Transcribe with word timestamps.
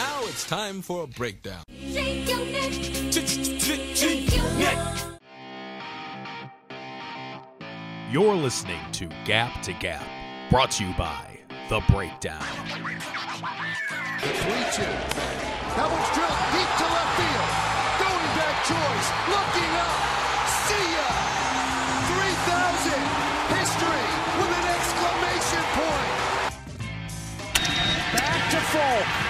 Now 0.00 0.20
it's 0.22 0.46
time 0.46 0.80
for 0.80 1.04
a 1.04 1.06
breakdown. 1.06 1.62
Shake 1.78 2.26
your 2.26 2.38
neck. 2.46 2.72
Shake 2.72 4.34
your 4.34 4.50
neck. 4.52 4.78
You're 8.10 8.34
listening 8.34 8.80
to 8.92 9.10
Gap 9.26 9.60
to 9.60 9.74
Gap, 9.74 10.02
brought 10.48 10.70
to 10.70 10.86
you 10.86 10.94
by 10.94 11.40
The 11.68 11.82
Breakdown. 11.90 12.40
The 14.22 14.32
3 14.32 14.56
2. 14.72 14.88
That 15.76 15.88
one's 15.92 16.10
drilled 16.16 16.44
deep 16.56 16.70
to 16.80 16.86
left 16.96 17.12
field. 17.20 17.52
Going 18.00 18.30
back 18.40 18.56
choice. 18.72 19.08
Looking 19.28 19.72
up. 19.84 20.00
See 20.64 20.96
ya. 20.96 21.12
3,000. 22.08 23.04
History 23.52 24.08
with 24.40 24.48
an 24.48 24.64
exclamation 24.64 25.64
point. 25.76 26.16
Back 28.16 28.40
to 28.48 28.60
Folk. 28.72 29.29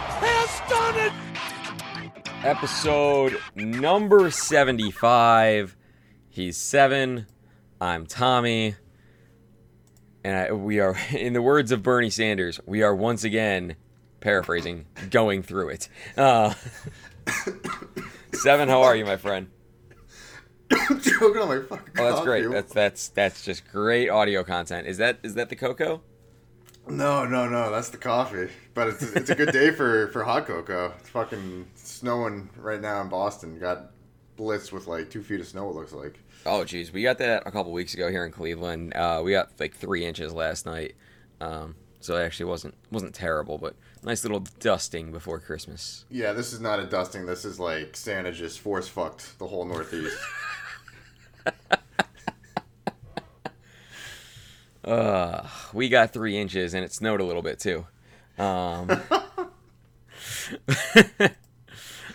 Episode 2.43 3.37
number 3.55 4.31
75. 4.31 5.75
He's 6.29 6.57
seven. 6.57 7.27
I'm 7.79 8.05
Tommy. 8.05 8.75
And 10.23 10.35
I, 10.35 10.51
we 10.51 10.79
are, 10.79 10.97
in 11.11 11.33
the 11.33 11.41
words 11.41 11.71
of 11.71 11.83
Bernie 11.83 12.09
Sanders, 12.09 12.59
we 12.65 12.83
are 12.83 12.95
once 12.95 13.23
again, 13.23 13.75
paraphrasing, 14.19 14.85
going 15.09 15.43
through 15.43 15.69
it. 15.69 15.89
Uh, 16.17 16.53
seven, 18.33 18.69
how 18.69 18.81
are 18.83 18.95
you, 18.95 19.05
my 19.05 19.17
friend? 19.17 19.47
I'm 20.71 21.01
choking 21.01 21.41
on 21.41 21.47
my 21.47 21.61
fucking 21.61 21.93
Oh, 21.97 22.11
that's 22.11 22.21
great. 22.21 22.49
That's 22.49 22.73
that's 22.73 23.09
that's 23.09 23.43
just 23.43 23.69
great 23.69 24.09
audio 24.09 24.43
content. 24.45 24.87
Is 24.87 24.97
that 24.99 25.19
is 25.21 25.33
that 25.33 25.49
the 25.49 25.55
cocoa? 25.57 26.01
No, 26.87 27.25
no, 27.25 27.47
no. 27.47 27.71
That's 27.71 27.89
the 27.89 27.97
coffee. 27.97 28.49
But 28.73 28.89
it's, 28.89 29.03
it's 29.03 29.29
a 29.29 29.35
good 29.35 29.51
day 29.51 29.71
for, 29.71 30.07
for 30.07 30.23
hot 30.23 30.47
cocoa. 30.47 30.93
It's 30.99 31.09
fucking 31.09 31.67
snowing 31.75 32.49
right 32.57 32.81
now 32.81 33.01
in 33.01 33.09
Boston. 33.09 33.59
Got 33.59 33.91
blitzed 34.37 34.71
with 34.71 34.87
like 34.87 35.09
two 35.09 35.21
feet 35.21 35.39
of 35.39 35.47
snow. 35.47 35.69
It 35.69 35.75
looks 35.75 35.93
like. 35.93 36.19
Oh, 36.45 36.63
geez, 36.63 36.91
we 36.91 37.03
got 37.03 37.19
that 37.19 37.43
a 37.45 37.51
couple 37.51 37.71
weeks 37.71 37.93
ago 37.93 38.09
here 38.09 38.25
in 38.25 38.31
Cleveland. 38.31 38.95
Uh, 38.95 39.21
we 39.23 39.31
got 39.31 39.51
like 39.59 39.75
three 39.75 40.05
inches 40.05 40.33
last 40.33 40.65
night, 40.65 40.95
um, 41.39 41.75
so 41.99 42.17
it 42.17 42.23
actually 42.23 42.47
wasn't 42.47 42.73
wasn't 42.89 43.13
terrible, 43.13 43.59
but 43.59 43.75
nice 44.01 44.23
little 44.23 44.43
dusting 44.59 45.11
before 45.11 45.39
Christmas. 45.39 46.05
Yeah, 46.09 46.33
this 46.33 46.51
is 46.51 46.59
not 46.59 46.79
a 46.79 46.85
dusting. 46.87 47.27
This 47.27 47.45
is 47.45 47.59
like 47.59 47.95
Santa 47.95 48.31
just 48.31 48.59
force 48.59 48.87
fucked 48.87 49.37
the 49.37 49.45
whole 49.47 49.65
Northeast. 49.65 50.17
Uh, 54.83 55.47
we 55.73 55.89
got 55.89 56.11
three 56.11 56.37
inches, 56.37 56.73
and 56.73 56.83
it 56.83 56.91
snowed 56.91 57.21
a 57.21 57.23
little 57.23 57.41
bit 57.41 57.59
too. 57.59 57.85
Um, 58.37 58.87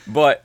but 0.06 0.44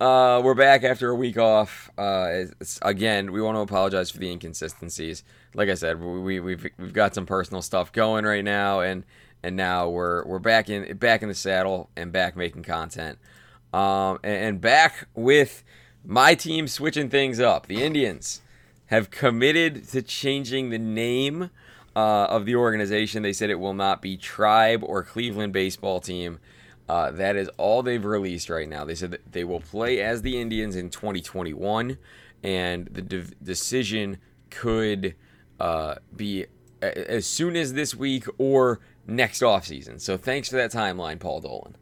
uh, 0.00 0.42
we're 0.44 0.54
back 0.54 0.84
after 0.84 1.10
a 1.10 1.14
week 1.14 1.38
off. 1.38 1.90
Uh, 1.96 2.44
it's, 2.60 2.78
again, 2.82 3.32
we 3.32 3.40
want 3.40 3.56
to 3.56 3.60
apologize 3.60 4.10
for 4.10 4.18
the 4.18 4.30
inconsistencies. 4.30 5.24
Like 5.54 5.68
I 5.68 5.74
said, 5.74 6.00
we, 6.00 6.20
we, 6.20 6.40
we've 6.40 6.66
we've 6.78 6.92
got 6.92 7.14
some 7.14 7.24
personal 7.24 7.62
stuff 7.62 7.92
going 7.92 8.24
right 8.24 8.44
now, 8.44 8.80
and 8.80 9.04
and 9.42 9.56
now 9.56 9.88
we're 9.88 10.24
we're 10.24 10.38
back 10.38 10.68
in 10.68 10.96
back 10.98 11.22
in 11.22 11.28
the 11.28 11.34
saddle 11.34 11.88
and 11.96 12.12
back 12.12 12.36
making 12.36 12.64
content. 12.64 13.18
Um, 13.72 14.18
and, 14.22 14.44
and 14.44 14.60
back 14.60 15.08
with 15.14 15.64
my 16.04 16.34
team 16.34 16.68
switching 16.68 17.08
things 17.08 17.40
up. 17.40 17.66
The 17.66 17.82
Indians 17.82 18.42
have 18.86 19.10
committed 19.10 19.88
to 19.88 20.02
changing 20.02 20.68
the 20.70 20.78
name 20.78 21.50
uh, 21.94 22.24
of 22.24 22.46
the 22.46 22.56
organization. 22.56 23.22
They 23.22 23.32
said 23.32 23.50
it 23.50 23.60
will 23.60 23.74
not 23.74 24.02
be 24.02 24.16
Tribe 24.16 24.82
or 24.84 25.02
Cleveland 25.02 25.52
Baseball 25.52 26.00
Team. 26.00 26.38
Uh, 26.88 27.10
that 27.12 27.36
is 27.36 27.48
all 27.58 27.82
they've 27.82 28.04
released 28.04 28.50
right 28.50 28.68
now. 28.68 28.84
They 28.84 28.94
said 28.94 29.12
that 29.12 29.32
they 29.32 29.44
will 29.44 29.60
play 29.60 30.00
as 30.00 30.22
the 30.22 30.40
Indians 30.40 30.76
in 30.76 30.90
2021, 30.90 31.96
and 32.42 32.86
the 32.86 33.02
de- 33.02 33.34
decision 33.42 34.18
could 34.50 35.14
uh, 35.60 35.94
be 36.14 36.46
a- 36.82 37.10
as 37.10 37.26
soon 37.26 37.56
as 37.56 37.72
this 37.72 37.94
week 37.94 38.24
or 38.38 38.80
next 39.06 39.42
offseason. 39.42 40.00
So 40.00 40.16
thanks 40.16 40.48
for 40.48 40.56
that 40.56 40.72
timeline, 40.72 41.18
Paul 41.20 41.40
Dolan. 41.40 41.76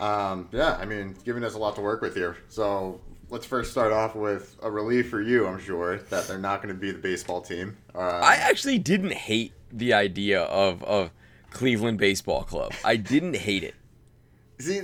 Um, 0.00 0.48
yeah, 0.52 0.76
I 0.80 0.84
mean, 0.84 1.14
giving 1.24 1.44
us 1.44 1.54
a 1.54 1.58
lot 1.58 1.74
to 1.76 1.80
work 1.80 2.00
with 2.00 2.14
here. 2.14 2.36
So 2.48 3.00
let's 3.32 3.46
first 3.46 3.70
start 3.70 3.92
off 3.92 4.14
with 4.14 4.56
a 4.62 4.70
relief 4.70 5.08
for 5.08 5.20
you, 5.20 5.46
I'm 5.46 5.58
sure, 5.58 5.96
that 5.96 6.28
they're 6.28 6.38
not 6.38 6.62
going 6.62 6.72
to 6.72 6.78
be 6.78 6.92
the 6.92 6.98
baseball 6.98 7.40
team. 7.40 7.78
Uh, 7.94 7.98
I 7.98 8.36
actually 8.36 8.78
didn't 8.78 9.14
hate 9.14 9.54
the 9.72 9.94
idea 9.94 10.42
of 10.42 10.84
of 10.84 11.10
Cleveland 11.50 11.98
Baseball 11.98 12.44
Club. 12.44 12.72
I 12.84 12.96
didn't 12.96 13.36
hate 13.36 13.64
it. 13.64 13.74
See, 14.60 14.82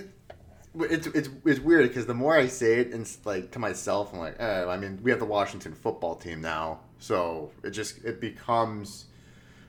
it's 0.80 1.06
it's 1.08 1.28
it's 1.44 1.60
weird 1.60 1.88
because 1.88 2.06
the 2.06 2.14
more 2.14 2.36
I 2.36 2.46
say 2.46 2.80
it 2.80 2.92
and 2.92 3.08
like 3.24 3.52
to 3.52 3.58
myself, 3.58 4.12
I'm 4.14 4.18
like, 4.18 4.36
eh, 4.40 4.64
I 4.64 4.78
mean, 4.78 4.98
we 5.02 5.10
have 5.10 5.20
the 5.20 5.26
Washington 5.26 5.74
football 5.74 6.16
team 6.16 6.40
now, 6.40 6.80
so 6.98 7.52
it 7.62 7.70
just 7.70 8.02
it 8.02 8.18
becomes 8.18 9.04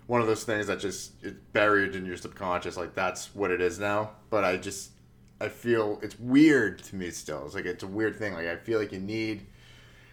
one 0.08 0.22
of 0.22 0.28
those 0.28 0.46
things 0.46 0.68
that 0.68 0.80
just 0.80 1.12
it's 1.22 1.38
buried 1.52 1.96
in 1.96 2.06
your 2.06 2.18
subconscious, 2.18 2.78
like 2.78 2.96
that's 2.96 3.36
what 3.36 3.52
it 3.52 3.60
is 3.60 3.78
now. 3.78 4.12
But 4.30 4.46
I 4.46 4.56
just 4.56 4.92
I 5.42 5.50
feel 5.50 6.00
it's 6.02 6.20
weird 6.20 6.84
to 6.84 6.96
me 6.96 7.12
still. 7.12 7.46
It's 7.46 7.56
like 7.56 7.66
it's 7.66 7.84
a 7.84 7.88
weird 7.88 8.18
thing. 8.18 8.34
Like 8.34 8.48
I 8.48 8.58
feel 8.58 8.80
like 8.80 8.92
you 8.92 9.00
need 9.00 9.46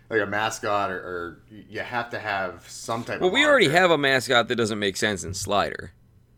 like 0.09 0.21
a 0.21 0.27
mascot 0.27 0.91
or, 0.91 0.99
or 0.99 1.39
you 1.51 1.81
have 1.81 2.11
to 2.11 2.19
have 2.19 2.69
some 2.69 3.03
type. 3.03 3.17
Of 3.17 3.21
Well, 3.23 3.29
of 3.29 3.35
we 3.35 3.45
already 3.45 3.69
have 3.69 3.91
a 3.91 3.99
mascot 3.99 4.49
that 4.49 4.57
doesn't 4.57 4.79
make 4.79 4.97
sense 4.97 5.25
in 5.25 5.35
Slider. 5.35 5.93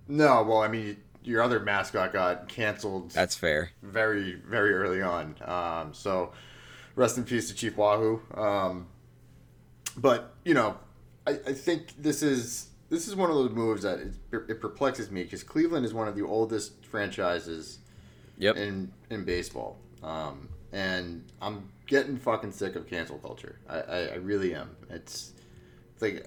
No, 0.07 0.43
well, 0.43 0.59
I 0.59 0.69
mean, 0.69 0.97
your 1.23 1.43
other 1.43 1.61
mascot 1.61 2.13
got 2.13 2.49
canceled. 2.49 3.11
That's 3.11 3.37
fair. 3.37 3.71
very 3.83 4.35
very 4.35 4.73
early 4.73 5.03
on. 5.03 5.35
Um, 5.45 5.93
so 5.93 6.33
rest 6.95 7.19
in 7.19 7.25
peace 7.25 7.49
to 7.49 7.55
Chief 7.55 7.77
Wahoo. 7.77 8.23
Um, 8.35 8.87
but 9.97 10.35
you 10.45 10.55
know, 10.55 10.79
I, 11.27 11.33
I 11.33 11.53
think 11.53 11.95
this 11.99 12.23
is 12.23 12.69
this 12.89 13.07
is 13.07 13.15
one 13.15 13.29
of 13.29 13.37
those 13.37 13.51
moves 13.51 13.83
that 13.83 13.99
it, 13.99 14.15
it 14.33 14.61
perplexes 14.61 15.11
me 15.11 15.25
because 15.25 15.43
Cleveland 15.43 15.85
is 15.85 15.93
one 15.93 16.09
of 16.09 16.17
the 16.17 16.25
oldest 16.25 16.87
franchises 16.87 17.81
Yep. 18.39 18.57
in 18.57 18.93
in 19.11 19.25
baseball, 19.25 19.79
um, 20.03 20.49
and 20.73 21.25
I'm 21.43 21.69
getting 21.87 22.17
fucking 22.17 22.53
sick 22.53 22.77
of 22.77 22.87
cancel 22.87 23.19
culture. 23.19 23.59
I, 23.69 23.81
I, 23.81 23.99
I 23.99 24.15
really 24.17 24.55
am. 24.55 24.77
It's, 24.91 25.33
it's 25.95 26.03
like 26.03 26.27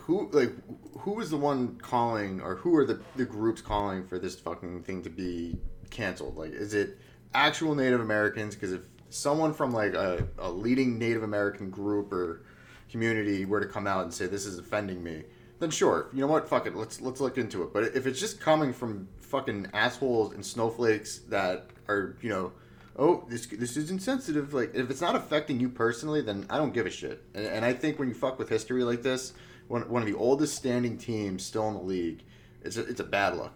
who 0.00 0.28
like 0.32 0.52
who 0.98 1.20
is 1.20 1.30
the 1.30 1.36
one 1.36 1.76
calling 1.76 2.40
or 2.40 2.56
who 2.56 2.76
are 2.76 2.84
the, 2.84 3.00
the 3.16 3.24
groups 3.24 3.60
calling 3.60 4.06
for 4.06 4.18
this 4.18 4.38
fucking 4.38 4.82
thing 4.82 5.02
to 5.02 5.10
be 5.10 5.56
canceled 5.90 6.36
like 6.36 6.52
is 6.52 6.74
it 6.74 6.98
actual 7.34 7.74
native 7.74 8.00
americans 8.00 8.54
because 8.54 8.72
if 8.72 8.82
someone 9.08 9.54
from 9.54 9.72
like 9.72 9.94
a, 9.94 10.26
a 10.38 10.50
leading 10.50 10.98
native 10.98 11.22
american 11.22 11.70
group 11.70 12.12
or 12.12 12.44
community 12.90 13.44
were 13.44 13.60
to 13.60 13.66
come 13.66 13.86
out 13.86 14.02
and 14.02 14.12
say 14.12 14.26
this 14.26 14.46
is 14.46 14.58
offending 14.58 15.02
me 15.02 15.22
then 15.60 15.70
sure 15.70 16.08
you 16.12 16.20
know 16.20 16.26
what? 16.26 16.48
Fuck 16.48 16.66
it. 16.66 16.74
Let's 16.74 17.00
let's 17.00 17.20
look 17.20 17.38
into 17.38 17.62
it. 17.62 17.72
But 17.72 17.84
if 17.96 18.06
it's 18.06 18.20
just 18.20 18.40
coming 18.40 18.72
from 18.72 19.08
fucking 19.20 19.68
assholes 19.72 20.32
and 20.32 20.44
snowflakes 20.44 21.18
that 21.28 21.66
are 21.88 22.16
you 22.22 22.28
know 22.28 22.52
oh 22.96 23.24
this 23.28 23.46
this 23.46 23.76
is 23.76 23.90
insensitive 23.90 24.54
like 24.54 24.74
if 24.74 24.90
it's 24.90 25.00
not 25.00 25.16
affecting 25.16 25.58
you 25.58 25.68
personally 25.68 26.20
then 26.20 26.46
i 26.48 26.56
don't 26.56 26.72
give 26.72 26.86
a 26.86 26.90
shit. 26.90 27.22
And, 27.34 27.46
and 27.46 27.64
i 27.64 27.72
think 27.72 27.98
when 27.98 28.08
you 28.08 28.14
fuck 28.14 28.38
with 28.38 28.48
history 28.48 28.84
like 28.84 29.02
this 29.02 29.32
one, 29.66 29.88
one 29.88 30.02
of 30.02 30.06
the 30.06 30.14
oldest 30.14 30.54
standing 30.54 30.98
teams 30.98 31.44
still 31.44 31.66
in 31.68 31.74
the 31.74 31.80
league 31.80 32.22
it's 32.62 32.76
a, 32.76 32.86
it's 32.86 33.00
a 33.00 33.04
bad 33.04 33.36
look. 33.36 33.52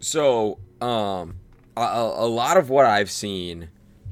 So, 0.00 0.58
um, 0.82 1.36
a, 1.76 1.80
a 1.80 2.26
a 2.26 2.28
lot 2.28 2.58
of 2.58 2.68
what 2.68 2.84
I've 2.84 3.10
seen 3.10 3.70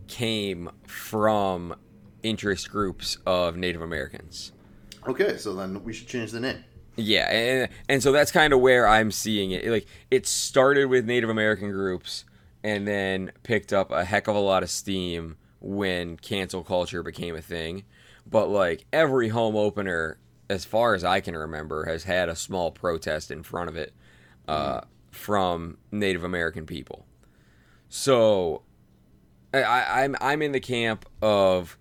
came 0.08 0.70
from 0.86 1.74
interest 2.22 2.70
groups 2.70 3.18
of 3.26 3.56
Native 3.56 3.82
Americans. 3.82 4.52
okay 5.06 5.36
so 5.36 5.52
then 5.54 5.82
we 5.82 5.92
should 5.92 6.06
change 6.06 6.30
the 6.30 6.40
name 6.40 6.64
Yeah, 6.96 7.30
and, 7.30 7.68
and 7.88 8.02
so 8.02 8.12
that's 8.12 8.30
kind 8.30 8.52
of 8.52 8.60
where 8.60 8.86
I'm 8.86 9.10
seeing 9.10 9.50
it. 9.50 9.66
Like 9.66 9.86
it 10.10 10.26
started 10.26 10.86
with 10.86 11.06
Native 11.06 11.30
American 11.30 11.70
groups 11.70 12.24
and 12.62 12.86
then 12.86 13.32
picked 13.42 13.72
up 13.72 13.90
a 13.90 14.04
heck 14.04 14.28
of 14.28 14.36
a 14.36 14.40
lot 14.40 14.62
of 14.62 14.70
steam 14.70 15.36
when 15.60 16.16
cancel 16.16 16.62
culture 16.62 17.02
became 17.02 17.34
a 17.34 17.40
thing. 17.40 17.84
But 18.26 18.48
like 18.48 18.84
every 18.92 19.28
home 19.28 19.56
opener 19.56 20.18
as 20.50 20.64
far 20.64 20.94
as 20.94 21.02
I 21.02 21.20
can 21.20 21.36
remember 21.36 21.86
has 21.86 22.04
had 22.04 22.28
a 22.28 22.36
small 22.36 22.70
protest 22.70 23.30
in 23.30 23.42
front 23.42 23.70
of 23.70 23.76
it 23.76 23.94
uh, 24.46 24.82
from 25.10 25.78
Native 25.90 26.24
American 26.24 26.66
people. 26.66 27.06
So 27.88 28.62
I, 29.54 30.02
I'm 30.04 30.16
I'm 30.20 30.42
in 30.42 30.52
the 30.52 30.60
camp 30.60 31.06
of 31.20 31.78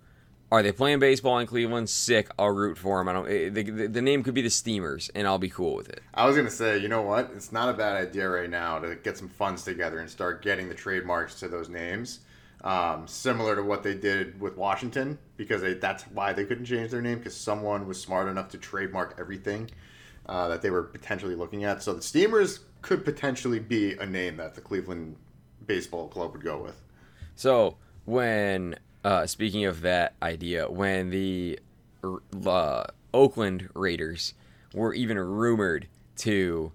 are 0.52 0.62
they 0.62 0.72
playing 0.72 1.00
baseball 1.00 1.40
in 1.40 1.48
Cleveland? 1.48 1.90
Sick. 1.90 2.30
I'll 2.38 2.50
root 2.50 2.78
for 2.78 3.00
them. 3.00 3.08
I 3.08 3.14
don't. 3.14 3.28
eh, 3.28 3.50
The, 3.50 3.64
the, 3.64 3.88
the 3.88 4.02
name 4.02 4.22
could 4.24 4.34
be 4.34 4.42
the 4.42 4.50
Steamers, 4.50 5.10
and 5.16 5.26
I'll 5.26 5.38
be 5.38 5.50
cool 5.50 5.76
with 5.76 5.90
it. 5.90 6.02
I 6.14 6.26
was 6.28 6.36
gonna 6.36 6.50
say, 6.50 6.78
you 6.78 6.90
know 6.90 7.02
what? 7.02 7.32
It's 7.36 7.52
not 7.52 7.70
a 7.70 7.74
bad 7.74 7.96
idea 7.96 8.30
right 8.30 8.50
now 8.50 8.80
to 8.80 8.96
get 8.96 9.18
some 9.18 9.30
funds 9.30 9.64
together 9.64 10.00
and 10.00 10.10
start 10.10 10.42
getting 10.42 10.68
the 10.68 10.76
trademarks 10.76 11.40
to 11.40 11.48
those 11.48 11.70
names, 11.70 12.20
um, 12.66 13.08
similar 13.08 13.56
to 13.56 13.64
what 13.64 13.82
they 13.84 13.94
did 13.96 14.40
with 14.42 14.58
Washington, 14.58 15.18
because 15.38 15.62
they, 15.62 15.74
that's 15.76 16.04
why 16.04 16.34
they 16.34 16.44
couldn't 16.46 16.66
change 16.66 16.92
their 16.92 17.02
name 17.02 17.20
because 17.20 17.36
someone 17.36 17.88
was 17.88 18.00
smart 18.02 18.28
enough 18.28 18.50
to 18.50 18.58
trademark 18.58 19.16
everything 19.18 19.70
uh, 20.28 20.50
that 20.50 20.62
they 20.62 20.70
were 20.70 20.84
potentially 20.84 21.36
looking 21.36 21.64
at. 21.64 21.82
So 21.82 21.94
the 21.94 22.02
Steamers 22.02 22.60
could 22.82 23.06
potentially 23.06 23.60
be 23.60 23.94
a 23.94 24.06
name 24.06 24.38
that 24.38 24.56
the 24.56 24.62
Cleveland 24.62 25.16
Baseball 25.66 26.08
Club 26.10 26.34
would 26.34 26.44
go 26.44 26.62
with. 26.62 26.82
So 27.36 27.78
when 28.06 28.76
uh, 29.04 29.26
speaking 29.26 29.66
of 29.66 29.82
that 29.82 30.14
idea, 30.22 30.70
when 30.70 31.10
the 31.10 31.60
uh, 32.46 32.84
Oakland 33.14 33.70
Raiders 33.74 34.34
were 34.74 34.94
even 34.94 35.18
rumored 35.18 35.88
to 36.18 36.72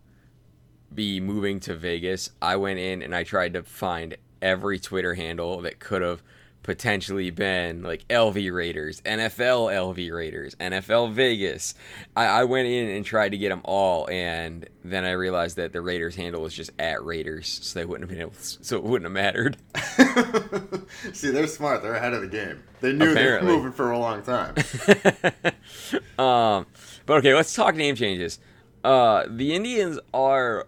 be 0.95 1.21
moving 1.21 1.61
to 1.61 1.75
Vegas, 1.75 2.31
I 2.41 2.57
went 2.57 2.79
in 2.79 3.03
and 3.03 3.15
I 3.15 3.25
tried 3.25 3.53
to 3.55 3.63
find 3.63 4.17
every 4.43 4.79
Twitter 4.79 5.15
handle 5.15 5.61
that 5.63 5.79
could 5.79 6.03
have 6.03 6.23
potentially 6.67 7.31
been 7.31 7.83
like 7.83 8.07
LV 8.09 8.53
Raiders, 8.53 9.01
NFL 9.03 9.73
LV 9.73 10.13
Raiders, 10.13 10.55
NFL 10.57 11.13
Vegas. 11.13 11.75
I, 12.15 12.27
I 12.27 12.45
went 12.45 12.69
in 12.69 12.89
and 12.89 13.05
tried 13.05 13.31
to 13.31 13.39
get 13.39 13.49
them 13.49 13.63
all, 13.65 14.09
and 14.11 14.69
then 14.85 15.05
I 15.05 15.13
realized 15.13 15.57
that 15.57 15.73
the 15.73 15.81
Raiders 15.81 16.17
handle 16.17 16.43
was 16.43 16.53
just 16.53 16.73
at 16.79 17.03
Raiders, 17.03 17.61
so 17.63 17.79
they 17.79 17.85
wouldn't 17.85 18.11
have 18.11 18.19
been 18.19 18.21
able, 18.21 18.35
so 18.39 18.77
it 18.77 18.83
wouldn't 18.83 19.05
have 19.05 19.13
mattered. 19.13 19.57
See, 21.13 21.31
they're 21.31 21.47
smart. 21.47 21.83
They're 21.83 21.95
ahead 21.95 22.13
of 22.13 22.21
the 22.21 22.29
game. 22.29 22.63
They 22.81 22.93
knew 22.93 23.15
they 23.15 23.27
were 23.27 23.43
moving 23.43 23.73
for 23.73 23.93
a 23.93 23.99
long 23.99 24.23
time. 24.23 24.55
um, 26.19 26.67
but 27.07 27.19
okay, 27.19 27.33
let's 27.33 27.55
talk 27.55 27.77
name 27.77 27.95
changes. 27.95 28.41
Uh, 28.85 29.25
the 29.29 29.55
Indians 29.55 29.99
are, 30.13 30.67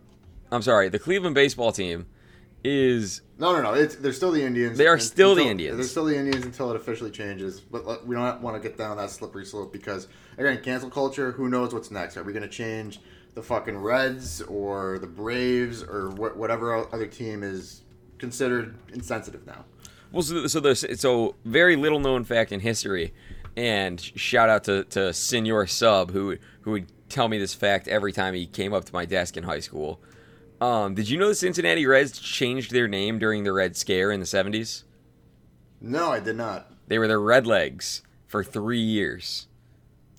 I'm 0.51 0.63
sorry, 0.63 0.89
the 0.89 0.99
Cleveland 0.99 1.35
baseball 1.35 1.73
team 1.73 2.07
is 2.65 3.23
No, 3.39 3.53
no, 3.53 3.63
no. 3.63 3.75
It's, 3.75 3.97
they're 3.97 4.13
still 4.13 4.33
the 4.33 4.43
Indians. 4.43 4.79
They 4.79 4.87
are 4.87 4.99
still 4.99 5.35
the 5.35 5.45
Indians. 5.45 5.77
They're 5.77 5.87
still 5.87 6.05
the 6.05 6.17
Indians 6.17 6.45
until 6.45 6.71
it 6.71 6.77
officially 6.77 7.11
changes. 7.11 7.61
But 7.61 8.07
we 8.07 8.17
don't 8.17 8.41
want 8.41 8.61
to 8.61 8.69
get 8.69 8.77
down 8.77 8.97
that 8.97 9.11
slippery 9.11 9.45
slope 9.45 9.73
because 9.73 10.09
again, 10.37 10.61
cancel 10.63 10.91
culture. 10.91 11.33
Who 11.33 11.49
knows 11.49 11.73
what's 11.73 11.91
next? 11.91 12.17
Are 12.17 12.23
we 12.23 12.33
going 12.33 12.43
to 12.43 12.49
change 12.49 13.01
the 13.35 13.43
fucking 13.43 13.79
Reds 13.79 14.43
or 14.43 14.99
the 14.99 15.07
Braves 15.07 15.83
or 15.83 16.11
wh- 16.11 16.37
whatever 16.37 16.75
other 16.93 17.07
team 17.07 17.43
is 17.43 17.83
considered 18.19 18.75
insensitive 18.93 19.47
now? 19.47 19.65
well. 20.13 20.23
So, 20.23 20.47
so 20.47 20.61
there's 20.61 21.01
so 21.01 21.35
very 21.45 21.77
little 21.77 22.01
known 22.01 22.25
fact 22.25 22.53
in 22.53 22.61
history, 22.61 23.13
and 23.57 24.01
shout 24.01 24.49
out 24.49 24.65
to 24.65 24.85
to 24.85 25.13
Senor 25.13 25.67
Sub 25.67 26.11
who 26.11 26.37
who 26.63 26.73
would 26.73 26.87
tell 27.09 27.29
me 27.29 27.39
this 27.39 27.55
fact 27.55 27.89
every 27.89 28.13
time 28.13 28.35
he 28.35 28.47
came 28.47 28.75
up 28.75 28.85
to 28.85 28.93
my 28.93 29.05
desk 29.05 29.37
in 29.37 29.45
high 29.45 29.61
school. 29.61 30.01
Um, 30.61 30.95
did 30.95 31.09
you 31.09 31.19
know 31.19 31.29
the 31.29 31.35
Cincinnati 31.35 31.87
Reds 31.87 32.19
changed 32.19 32.73
their 32.73 32.89
name 32.89 33.19
during 33.19 33.45
the 33.45 33.53
Red 33.53 33.77
Scare 33.77 34.11
in 34.11 34.21
the 34.21 34.27
70s? 34.27 34.85
No, 35.81 36.11
I 36.11 36.21
did 36.21 36.37
not. 36.37 36.73
They 36.89 36.99
were 36.99 37.07
the 37.07 37.15
Redlegs 37.15 38.03
for 38.27 38.43
three 38.43 38.81
years. 38.81 39.47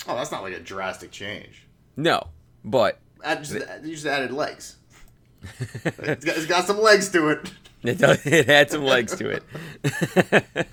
Oh, 0.07 0.15
that's 0.15 0.31
not 0.31 0.41
like 0.41 0.53
a 0.53 0.59
drastic 0.59 1.11
change. 1.11 1.67
No, 1.97 2.27
but 2.63 2.99
Add, 3.23 3.43
just, 3.43 3.53
you 3.83 3.93
just 3.93 4.05
added 4.05 4.31
legs. 4.31 4.77
it's, 5.59 6.25
got, 6.25 6.37
it's 6.37 6.45
got 6.45 6.65
some 6.65 6.81
legs 6.81 7.09
to 7.09 7.29
it. 7.29 7.51
It, 7.83 7.97
does, 7.97 8.25
it 8.25 8.45
had 8.45 8.71
some 8.71 8.83
legs 8.83 9.15
to 9.17 9.29
it. 9.29 9.43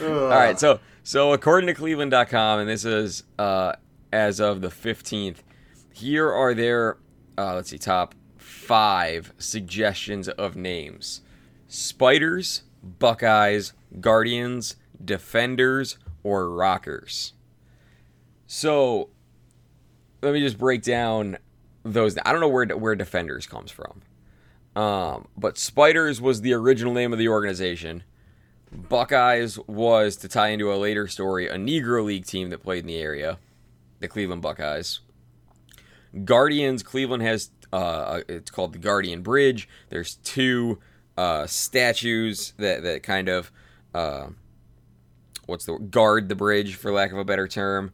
All 0.00 0.28
right, 0.28 0.58
so 0.60 0.80
so 1.02 1.32
according 1.32 1.66
to 1.68 1.74
Cleveland.com, 1.74 2.60
and 2.60 2.68
this 2.68 2.84
is 2.84 3.24
uh, 3.38 3.72
as 4.12 4.40
of 4.40 4.60
the 4.60 4.68
15th, 4.68 5.38
here 5.92 6.30
are 6.30 6.54
their 6.54 6.98
uh, 7.38 7.54
let's 7.54 7.70
see 7.70 7.78
top 7.78 8.14
five 8.36 9.32
suggestions 9.38 10.28
of 10.28 10.56
names: 10.56 11.22
Spiders, 11.68 12.62
Buckeyes, 12.82 13.72
Guardians, 14.00 14.76
Defenders, 15.02 15.98
or 16.22 16.50
Rockers. 16.50 17.32
So 18.46 19.10
let 20.22 20.32
me 20.32 20.40
just 20.40 20.58
break 20.58 20.82
down 20.82 21.38
those. 21.84 22.18
I 22.24 22.32
don't 22.32 22.40
know 22.40 22.48
where 22.48 22.66
where 22.66 22.96
Defenders 22.96 23.46
comes 23.46 23.70
from. 23.70 24.02
Um, 24.74 25.28
but 25.36 25.58
Spiders 25.58 26.20
was 26.20 26.40
the 26.40 26.52
original 26.52 26.92
name 26.92 27.12
of 27.12 27.18
the 27.18 27.28
organization. 27.28 28.04
Buckeyes 28.70 29.58
was 29.66 30.16
to 30.16 30.28
tie 30.28 30.48
into 30.48 30.72
a 30.72 30.76
later 30.76 31.08
story, 31.08 31.48
a 31.48 31.56
Negro 31.56 32.04
League 32.04 32.26
team 32.26 32.50
that 32.50 32.62
played 32.62 32.80
in 32.80 32.86
the 32.86 32.98
area, 32.98 33.38
the 34.00 34.08
Cleveland 34.08 34.42
Buckeyes. 34.42 35.00
Guardians, 36.24 36.82
Cleveland 36.82 37.22
has 37.22 37.50
uh, 37.72 38.20
it's 38.28 38.50
called 38.50 38.72
the 38.72 38.78
Guardian 38.78 39.22
Bridge. 39.22 39.68
There's 39.90 40.16
two 40.16 40.78
uh, 41.16 41.46
statues 41.46 42.54
that 42.58 42.82
that 42.82 43.02
kind 43.02 43.28
of 43.28 43.52
uh, 43.94 44.28
what's 45.46 45.66
the 45.66 45.78
guard 45.78 46.28
the 46.28 46.34
bridge 46.34 46.76
for 46.76 46.92
lack 46.92 47.12
of 47.12 47.18
a 47.18 47.24
better 47.24 47.48
term. 47.48 47.92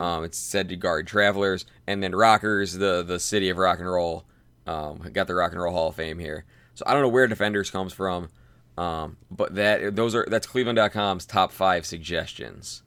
Um, 0.00 0.24
it's 0.24 0.38
said 0.38 0.68
to 0.68 0.76
guard 0.76 1.06
travelers, 1.06 1.64
and 1.86 2.02
then 2.02 2.14
Rockers, 2.14 2.74
the 2.74 3.02
the 3.02 3.18
city 3.18 3.48
of 3.48 3.56
rock 3.56 3.78
and 3.78 3.88
roll, 3.88 4.24
um, 4.66 4.98
got 5.12 5.26
the 5.26 5.34
Rock 5.34 5.52
and 5.52 5.60
Roll 5.60 5.72
Hall 5.72 5.88
of 5.88 5.94
Fame 5.94 6.18
here. 6.18 6.44
So 6.74 6.84
I 6.86 6.92
don't 6.92 7.02
know 7.02 7.08
where 7.08 7.26
Defenders 7.26 7.70
comes 7.70 7.92
from, 7.92 8.28
um, 8.76 9.16
but 9.30 9.54
that 9.54 9.96
those 9.96 10.14
are 10.14 10.26
that's 10.28 10.46
Cleveland.com's 10.46 11.24
top 11.24 11.52
five 11.52 11.86
suggestions. 11.86 12.82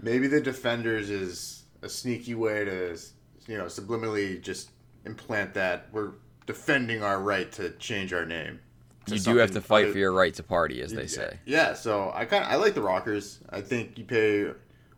Maybe 0.00 0.26
the 0.26 0.40
defenders 0.40 1.10
is 1.10 1.64
a 1.82 1.88
sneaky 1.88 2.34
way 2.34 2.64
to, 2.64 2.98
you 3.46 3.58
know, 3.58 3.64
subliminally 3.64 4.40
just 4.40 4.70
implant 5.04 5.54
that 5.54 5.88
we're 5.92 6.12
defending 6.46 7.02
our 7.02 7.20
right 7.20 7.50
to 7.52 7.70
change 7.72 8.12
our 8.12 8.24
name. 8.24 8.60
You 9.06 9.18
do 9.18 9.36
have 9.36 9.50
to 9.52 9.60
fight 9.60 9.84
other- 9.84 9.92
for 9.92 9.98
your 9.98 10.12
right 10.12 10.32
to 10.34 10.42
party, 10.42 10.80
as 10.80 10.92
they 10.92 11.06
say. 11.06 11.38
Yeah, 11.44 11.74
so 11.74 12.12
I 12.14 12.24
kind 12.24 12.44
of 12.44 12.50
I 12.50 12.56
like 12.56 12.74
the 12.74 12.82
Rockers. 12.82 13.40
I 13.50 13.60
think 13.60 13.98
you 13.98 14.04
pay 14.04 14.50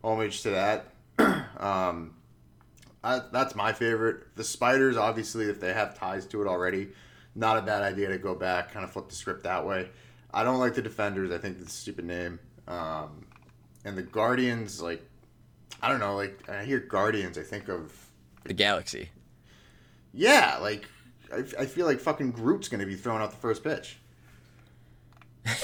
homage 0.03 0.43
to 0.43 0.51
that. 0.51 0.89
um, 1.59 2.15
I, 3.03 3.23
that's 3.33 3.55
my 3.55 3.73
favorite. 3.73 4.37
The 4.37 4.45
Spiders, 4.45 4.97
obviously, 4.97 5.47
if 5.47 5.59
they 5.59 5.73
have 5.73 5.99
ties 5.99 6.27
to 6.27 6.43
it 6.43 6.49
already, 6.49 6.89
not 7.35 7.57
a 7.57 7.63
bad 7.63 7.83
idea 7.83 8.09
to 8.09 8.19
go 8.19 8.35
back, 8.35 8.73
kind 8.73 8.85
of 8.85 8.93
flip 8.93 9.09
the 9.09 9.15
script 9.15 9.45
that 9.45 9.67
way. 9.67 9.89
I 10.33 10.45
don't 10.45 10.59
like 10.59 10.75
the 10.75 10.83
Defenders. 10.83 11.31
I 11.31 11.39
think 11.39 11.59
it's 11.61 11.73
a 11.73 11.77
stupid 11.77 12.05
name. 12.05 12.41
Um, 12.69 13.27
and 13.85 13.97
the 13.97 14.03
Guardians, 14.03 14.83
like, 14.83 15.03
I 15.83 15.89
don't 15.89 16.01
know, 16.01 16.17
like 16.17 16.49
I 16.49 16.65
hear 16.65 16.81
Guardians, 16.81 17.39
I 17.39 17.43
think 17.43 17.69
of 17.69 17.93
The 18.45 18.55
Galaxy. 18.55 19.11
yeah, 20.13 20.59
like 20.61 20.87
I, 21.33 21.45
I 21.59 21.67
feel 21.67 21.87
like 21.87 22.01
fucking 22.01 22.33
Groot's 22.33 22.69
gonna 22.69 22.87
be 22.87 22.97
throwing 22.97 23.23
out 23.23 23.31
the 23.31 23.37
first 23.37 23.65
pitch. 23.65 23.99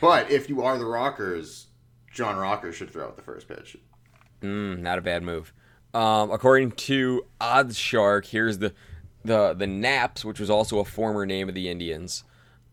but 0.00 0.30
if 0.30 0.48
you 0.48 0.62
are 0.62 0.78
the 0.78 0.86
Rockers, 0.86 1.66
John 2.12 2.36
Rocker 2.36 2.72
should 2.72 2.90
throw 2.90 3.06
out 3.06 3.16
the 3.16 3.22
first 3.22 3.48
pitch. 3.48 3.76
Mm, 4.42 4.80
not 4.80 4.98
a 4.98 5.02
bad 5.02 5.22
move. 5.22 5.52
Um, 5.92 6.30
according 6.30 6.72
to 6.72 7.26
Odds 7.40 7.76
Shark, 7.76 8.26
here's 8.26 8.58
the 8.58 8.74
the 9.24 9.54
the 9.54 9.66
Naps, 9.66 10.24
which 10.24 10.40
was 10.40 10.50
also 10.50 10.78
a 10.78 10.84
former 10.84 11.26
name 11.26 11.48
of 11.48 11.54
the 11.54 11.68
Indians. 11.68 12.24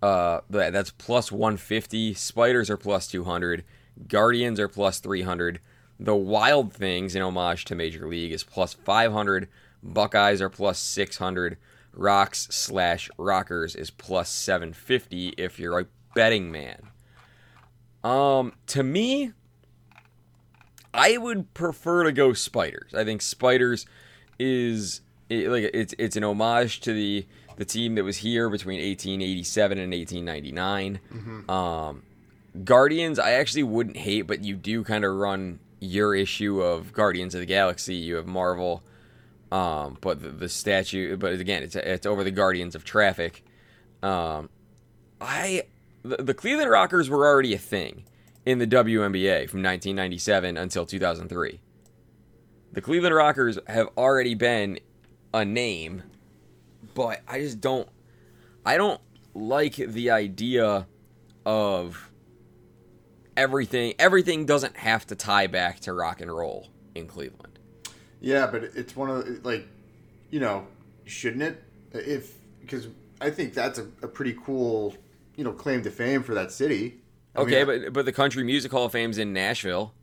Uh, 0.02 0.42
that, 0.50 0.74
that's 0.74 0.92
plus 0.92 1.32
150. 1.32 2.14
Spiders 2.14 2.70
are 2.70 2.78
plus 2.78 3.08
200. 3.08 3.64
Guardians 4.08 4.60
are 4.60 4.68
plus 4.68 5.00
300. 5.00 5.60
The 6.00 6.16
Wild 6.16 6.74
Things, 6.74 7.16
in 7.16 7.22
homage 7.22 7.66
to 7.66 7.76
Major 7.76 8.08
League, 8.08 8.32
is 8.32 8.44
plus 8.44 8.74
500. 8.74 9.48
Buckeyes 9.82 10.42
are 10.42 10.50
plus 10.50 10.80
600. 10.80 11.58
Rocks 11.94 12.48
slash 12.52 13.10
Rockers 13.18 13.76
is 13.76 13.90
plus 13.90 14.30
750 14.30 15.30
if 15.30 15.60
you're 15.60 15.80
a 15.80 15.88
betting 16.14 16.52
man. 16.52 16.90
Um, 18.04 18.54
to 18.68 18.84
me, 18.84 19.34
I 20.94 21.18
would 21.18 21.54
prefer 21.54 22.04
to 22.04 22.12
go 22.12 22.34
Spiders. 22.34 22.94
I 22.94 23.04
think 23.04 23.22
Spiders 23.22 23.86
is 24.38 25.02
it, 25.30 25.50
like 25.50 25.70
it's 25.74 25.94
it's 25.98 26.16
an 26.16 26.24
homage 26.24 26.80
to 26.82 26.94
the 26.94 27.26
the 27.58 27.66
team 27.66 27.96
that 27.96 28.04
was 28.04 28.18
here 28.18 28.50
between 28.50 28.78
1887 28.80 29.78
and 29.80 29.92
1899. 29.92 31.00
Um, 31.50 32.04
Guardians, 32.64 33.18
I 33.20 33.32
actually 33.32 33.64
wouldn't 33.64 33.98
hate, 33.98 34.22
but 34.24 34.44
you 34.44 34.56
do 34.56 34.84
kind 34.84 35.04
of 35.04 35.16
run 35.16 35.60
your 35.80 36.16
issue 36.16 36.62
of 36.62 36.94
Guardians 36.94 37.36
of 37.36 37.40
the 37.40 37.46
Galaxy. 37.46 37.96
You 37.96 38.16
have 38.16 38.28
Marvel, 38.28 38.84
um, 39.52 39.98
but 40.02 40.22
the, 40.22 40.30
the 40.30 40.50
statue. 40.50 41.18
But 41.18 41.34
again, 41.34 41.64
it's 41.64 41.76
it's 41.76 42.06
over 42.06 42.24
the 42.24 42.32
Guardians 42.32 42.76
of 42.76 42.84
Traffic. 42.84 43.44
Um, 44.04 44.50
I 45.20 45.64
the, 46.04 46.18
the 46.18 46.34
Cleveland 46.34 46.70
Rockers 46.70 47.10
were 47.10 47.26
already 47.26 47.54
a 47.54 47.60
thing 47.60 48.06
in 48.46 48.60
the 48.60 48.68
WNBA 48.68 49.50
from 49.50 49.62
1997 49.62 50.58
until 50.58 50.86
2003. 50.86 51.60
The 52.74 52.82
Cleveland 52.82 53.16
Rockers 53.16 53.60
have 53.68 53.90
already 53.98 54.36
been 54.36 54.80
a 55.34 55.44
name, 55.44 56.04
but 56.94 57.22
I 57.28 57.40
just 57.40 57.60
don't 57.60 57.90
I 58.66 58.78
don't 58.78 59.02
like 59.34 59.76
the 59.76 60.12
idea 60.12 60.88
of 61.46 62.12
everything. 63.38 63.94
Everything 64.00 64.46
doesn't 64.46 64.76
have 64.78 65.08
to 65.08 65.16
tie 65.16 65.48
back 65.48 65.80
to 65.82 65.94
rock 65.94 66.20
and 66.22 66.32
roll 66.36 66.70
in 66.96 67.08
Cleveland. 67.08 67.60
Yeah, 68.20 68.48
but 68.48 68.64
it's 68.64 68.96
one 68.96 69.10
of 69.10 69.26
the, 69.26 69.40
like, 69.48 69.68
you 70.32 70.40
know, 70.40 70.68
shouldn't 71.06 71.44
it? 71.44 71.64
If 71.94 72.34
because 72.60 72.88
I 73.22 73.30
think 73.30 73.54
that's 73.54 73.80
a, 73.80 73.84
a 74.02 74.08
pretty 74.08 74.36
cool, 74.44 74.96
you 75.36 75.44
know, 75.44 75.54
claim 75.54 75.84
to 75.84 75.92
fame 75.92 76.24
for 76.24 76.34
that 76.34 76.52
city. 76.52 77.02
I 77.36 77.42
Okay, 77.42 77.64
mean, 77.64 77.66
but 77.66 77.94
but 77.94 78.06
the 78.06 78.12
Country 78.14 78.44
Music 78.44 78.72
Hall 78.72 78.86
of 78.86 78.92
Fame's 78.92 79.18
in 79.18 79.32
Nashville. 79.34 79.94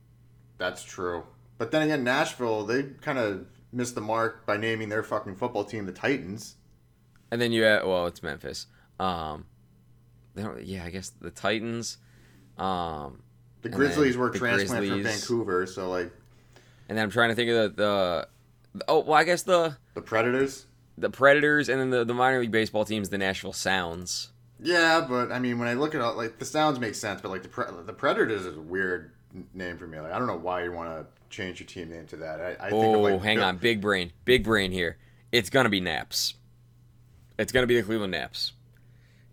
that's 0.59 0.83
true. 0.85 1.25
But 1.59 1.71
then 1.71 1.83
again, 1.83 2.05
Nashville 2.05 2.65
they 2.65 2.85
kind 3.01 3.19
of 3.19 3.47
missed 3.73 3.95
the 3.97 4.01
mark 4.01 4.47
by 4.47 4.57
naming 4.57 4.89
their 4.89 5.03
fucking 5.03 5.37
football 5.37 5.65
team 5.65 5.87
the 5.87 5.93
Titans. 5.93 6.57
And 7.31 7.41
then 7.41 7.51
you 7.53 7.65
have, 7.65 7.85
well, 7.87 8.07
it's 8.07 8.23
Memphis. 8.23 8.67
Um, 9.01 9.47
they 10.35 10.43
don't- 10.43 10.65
yeah, 10.65 10.85
I 10.85 10.91
guess 10.91 11.11
the 11.11 11.31
Titans. 11.31 11.99
Um, 12.59 13.23
The 13.63 13.69
Grizzlies 13.69 14.17
were 14.17 14.31
the 14.31 14.39
transplanted 14.39 14.91
from 14.91 15.03
Vancouver, 15.03 15.67
so 15.67 15.91
like 15.91 16.13
and 16.89 16.99
then 16.99 17.05
I'm 17.05 17.11
trying 17.11 17.31
to 17.31 17.35
think 17.35 17.51
of 17.51 17.77
the, 17.77 18.29
the 18.75 18.85
oh, 18.89 19.01
well, 19.01 19.15
I 19.15 19.25
guess 19.25 19.43
the 19.43 19.77
the 19.95 20.03
Predators. 20.03 20.67
the 20.99 21.11
Predators, 21.11 21.69
and 21.69 21.81
then 21.81 21.91
the, 21.91 22.05
the 22.05 22.15
minor 22.15 22.41
league 22.41 22.51
baseball 22.53 22.85
teams, 22.85 23.09
the 23.09 23.19
Nashville 23.19 23.53
Sounds. 23.53 24.29
Yeah, 24.61 25.05
but 25.09 25.33
I 25.33 25.39
mean, 25.41 25.59
when 25.59 25.67
I 25.69 25.75
look 25.75 25.95
at 25.95 26.01
it, 26.01 26.17
like 26.17 26.39
the 26.39 26.45
sounds 26.45 26.79
make 26.79 26.95
sense, 26.95 27.21
but 27.21 27.31
like 27.31 27.43
the 27.43 27.49
Pre- 27.49 27.65
the 27.85 27.93
Predators 27.93 28.47
is 28.47 28.57
a 28.57 28.61
weird 28.61 29.11
name 29.53 29.77
for 29.79 29.87
me. 29.87 29.99
Like 29.99 30.13
I 30.13 30.19
don't 30.19 30.29
know 30.29 30.37
why 30.37 30.63
you 30.65 30.73
want 30.73 30.91
to 30.91 31.07
change 31.29 31.59
your 31.59 31.67
team 31.67 31.91
name 31.91 32.07
to 32.07 32.17
that. 32.19 32.41
I, 32.41 32.51
I 32.67 32.71
think 32.71 32.75
Oh, 32.85 32.95
of 33.07 33.13
like 33.13 33.23
hang 33.23 33.39
Bill- 33.39 33.47
on, 33.47 33.57
big 33.57 33.81
brain, 33.81 34.13
big 34.25 34.45
brain 34.45 34.71
here. 34.71 34.97
It's 35.33 35.51
gonna 35.51 35.69
be 35.71 35.81
Naps. 35.81 36.35
It's 37.39 37.51
gonna 37.51 37.67
be 37.67 37.75
the 37.77 37.83
Cleveland 37.83 38.13
Naps, 38.13 38.53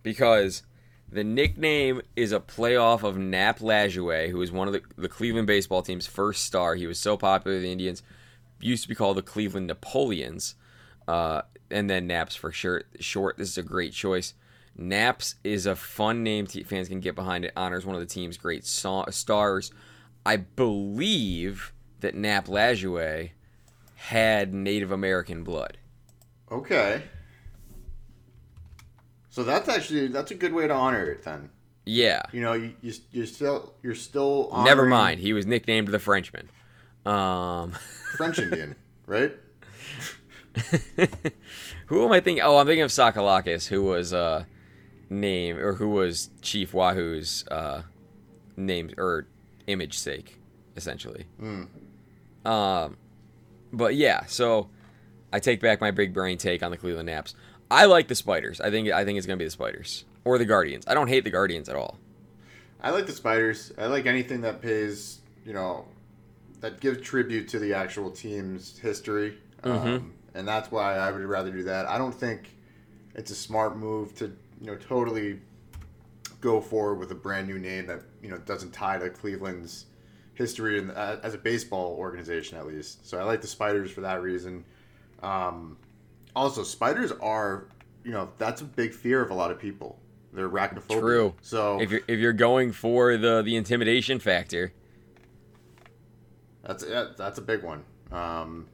because 0.02 0.64
the 1.12 1.24
nickname 1.24 2.02
is 2.16 2.32
a 2.32 2.40
playoff 2.40 3.04
of 3.04 3.18
Nap 3.18 3.60
Lajoie, 3.60 4.30
who 4.30 4.38
was 4.38 4.52
one 4.52 4.68
of 4.68 4.74
the, 4.74 4.82
the 4.98 5.10
Cleveland 5.10 5.48
baseball 5.48 5.82
team's 5.82 6.08
first 6.08 6.46
star. 6.46 6.76
He 6.76 6.88
was 6.88 7.00
so 7.00 7.18
popular, 7.18 7.60
the 7.60 7.72
Indians 7.72 8.02
used 8.60 8.84
to 8.84 8.90
be 8.90 8.96
called 8.96 9.18
the 9.18 9.22
Cleveland 9.22 9.68
Napoleons, 9.68 10.56
uh, 11.08 11.42
and 11.70 11.90
then 11.90 12.08
Naps 12.08 12.36
for 12.36 12.52
sure. 12.52 12.84
Short. 13.00 13.38
This 13.38 13.50
is 13.50 13.58
a 13.58 13.64
great 13.64 13.94
choice. 13.94 14.34
Naps 14.76 15.36
is 15.44 15.66
a 15.66 15.76
fun 15.76 16.24
name 16.24 16.48
te- 16.48 16.64
fans 16.64 16.88
can 16.88 17.02
get 17.02 17.16
behind. 17.16 17.44
It 17.46 17.54
honors 17.58 17.86
one 17.86 17.96
of 17.96 18.02
the 18.02 18.08
team's 18.08 18.38
great 18.38 18.66
so- 18.66 19.06
stars. 19.10 19.72
I 20.26 20.38
believe 20.38 21.74
that 22.00 22.16
Nap 22.16 22.48
Lajoie 22.48 23.32
had 23.96 24.54
Native 24.54 24.92
American 24.92 25.44
blood. 25.44 25.78
Okay. 26.52 27.04
So 29.32 29.44
that's 29.44 29.68
actually 29.68 30.08
that's 30.10 30.30
a 30.32 30.36
good 30.36 30.54
way 30.54 30.68
to 30.68 30.74
honor 30.74 31.10
it. 31.10 31.24
Then 31.24 31.50
Yeah. 31.86 32.22
you 32.32 32.42
know 32.42 32.54
you, 32.54 32.74
you 32.82 32.94
you're 33.12 33.26
still 33.26 33.74
you're 33.82 33.96
still 33.96 34.52
Never 34.64 34.86
mind. 34.86 35.20
He 35.22 35.34
was 35.34 35.46
nicknamed 35.48 35.88
the 35.88 36.00
Frenchman. 36.00 36.50
Um, 37.06 37.72
French 38.18 38.38
Indian, 38.40 38.76
right? 39.08 39.34
who 41.88 42.06
am 42.06 42.12
I 42.12 42.20
thinking? 42.20 42.44
Oh, 42.44 42.58
I'm 42.58 42.66
thinking 42.68 42.84
of 42.84 42.92
Sockalexis, 42.92 43.68
who 43.68 43.84
was 43.84 44.14
uh, 44.14 44.44
name 45.10 45.58
or 45.58 45.74
who 45.74 45.90
was 45.90 46.30
Chief 46.42 46.74
Wahoo's 46.74 47.46
uh, 47.50 47.84
name 48.58 48.92
or 48.98 49.28
image 49.68 49.98
sake, 49.98 50.40
essentially. 50.76 51.26
Um, 52.46 52.98
but 53.72 53.96
yeah, 53.96 54.26
so 54.26 54.70
I 55.32 55.40
take 55.40 55.62
back 55.62 55.80
my 55.82 55.92
big 55.92 56.14
brain 56.14 56.38
take 56.38 56.64
on 56.64 56.72
the 56.72 56.78
Cleveland 56.78 57.08
Naps. 57.08 57.34
I 57.72 57.86
like 57.86 58.08
the 58.08 58.16
Spiders. 58.16 58.62
I 58.62 58.70
think 58.70 58.90
I 58.90 59.06
think 59.06 59.18
it's 59.18 59.26
gonna 59.26 59.38
be 59.38 59.46
the 59.46 59.52
Spiders 59.52 60.06
or 60.26 60.38
the 60.38 60.46
Guardians. 60.46 60.86
I 60.88 60.94
don't 60.94 61.08
hate 61.08 61.24
the 61.24 61.32
Guardians 61.32 61.70
at 61.70 61.76
all. 61.76 61.98
I 62.84 62.90
like 62.92 63.06
the 63.06 63.14
spiders. 63.14 63.72
I 63.78 63.86
like 63.86 64.06
anything 64.06 64.42
that 64.42 64.62
pays, 64.62 65.20
you 65.46 65.54
know, 65.54 65.86
that 66.62 66.80
gives 66.80 67.02
tribute 67.02 67.48
to 67.50 67.60
the 67.60 67.74
actual 67.74 68.10
team's 68.10 68.78
history. 68.80 69.38
Um, 69.64 70.14
and 70.34 70.48
that's 70.48 70.72
why 70.72 70.96
I 70.96 71.12
would 71.12 71.22
rather 71.22 71.52
do 71.52 71.64
that. 71.64 71.88
I 71.88 71.98
don't 71.98 72.14
think 72.14 72.50
it's 73.14 73.30
a 73.30 73.36
smart 73.36 73.78
move 73.78 74.16
to, 74.16 74.26
you 74.60 74.68
know, 74.68 74.76
totally 74.76 75.40
go 76.40 76.60
forward 76.60 76.96
with 76.96 77.12
a 77.12 77.16
brand 77.16 77.48
new 77.48 77.60
name 77.60 77.86
that, 77.86 78.02
you 78.24 78.30
know, 78.30 78.38
doesn't 78.38 78.72
tie 78.72 78.98
to 78.98 79.10
Cleveland's 79.12 79.86
history 80.34 80.80
in, 80.80 80.90
uh, 80.90 81.20
as 81.22 81.36
a 81.36 81.38
baseball 81.38 81.96
organization, 82.00 82.58
at 82.58 82.66
least. 82.66 83.08
So 83.08 83.20
I 83.20 83.24
like 83.24 83.42
the 83.42 83.48
spiders 83.48 83.92
for 83.92 84.02
that 84.02 84.24
reason. 84.24 84.66
Um, 85.22 85.78
also, 86.36 86.64
spiders 86.64 87.12
are, 87.22 87.66
you 88.04 88.12
know, 88.12 88.30
that's 88.38 88.62
a 88.62 88.66
big 88.66 88.94
fear 88.94 89.22
of 89.22 89.32
a 89.32 89.34
lot 89.34 89.52
of 89.52 89.60
people. 89.60 90.00
They're 90.34 90.50
arachnophobia. 90.50 91.00
True. 91.00 91.34
So 91.42 91.82
If 91.82 91.92
you're 91.92 92.02
if 92.08 92.20
you're 92.20 92.32
going 92.34 92.72
for 92.72 93.18
the 93.18 93.42
the 93.42 93.56
intimidation 93.58 94.18
factor, 94.20 94.72
That's 96.64 96.86
that's 97.18 97.38
a 97.38 97.42
big 97.42 97.64
one. 97.64 97.84
Um, 98.12 98.68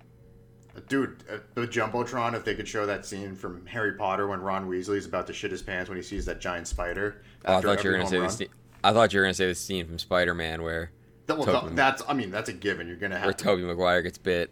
dude, 0.88 1.24
uh, 1.32 1.38
the 1.56 1.68
jumbotron. 1.68 2.36
If 2.36 2.44
they 2.46 2.54
could 2.54 2.68
show 2.68 2.86
that 2.86 3.06
scene 3.06 3.36
from 3.36 3.66
Harry 3.66 3.94
Potter 3.94 4.28
when 4.28 4.42
Ron 4.42 4.70
Weasley 4.70 4.98
is 4.98 5.06
about 5.06 5.26
to 5.28 5.34
shit 5.34 5.52
his 5.52 5.62
pants 5.62 5.90
when 5.90 5.96
he 5.96 6.04
sees 6.04 6.26
that 6.26 6.40
giant 6.40 6.68
spider. 6.68 7.22
oh, 7.46 7.56
I 7.56 7.62
thought 7.62 7.84
you 7.84 7.90
were 7.92 7.98
gonna 7.98 8.10
say 8.10 8.18
home 8.18 8.24
the 8.24 8.28
run. 8.28 8.30
scene. 8.38 8.48
I 8.84 8.94
thought 8.94 9.14
you 9.14 9.20
were 9.20 9.26
gonna 9.26 9.34
say 9.34 9.48
the 9.48 9.56
scene 9.56 9.88
from 9.88 9.98
Spider 10.00 10.34
Man 10.36 10.62
where 10.62 10.92
That- 11.26 11.38
well, 11.40 11.70
that's. 11.74 12.04
I 12.08 12.14
mean, 12.14 12.30
that's 12.30 12.50
a 12.50 12.54
given. 12.54 12.88
You're 12.88 12.98
gonna 12.98 13.16
where 13.16 13.24
have. 13.26 13.36
To, 13.38 13.44
Tobey 13.44 13.64
Maguire 13.64 14.02
gets 14.04 14.18
bit. 14.20 14.52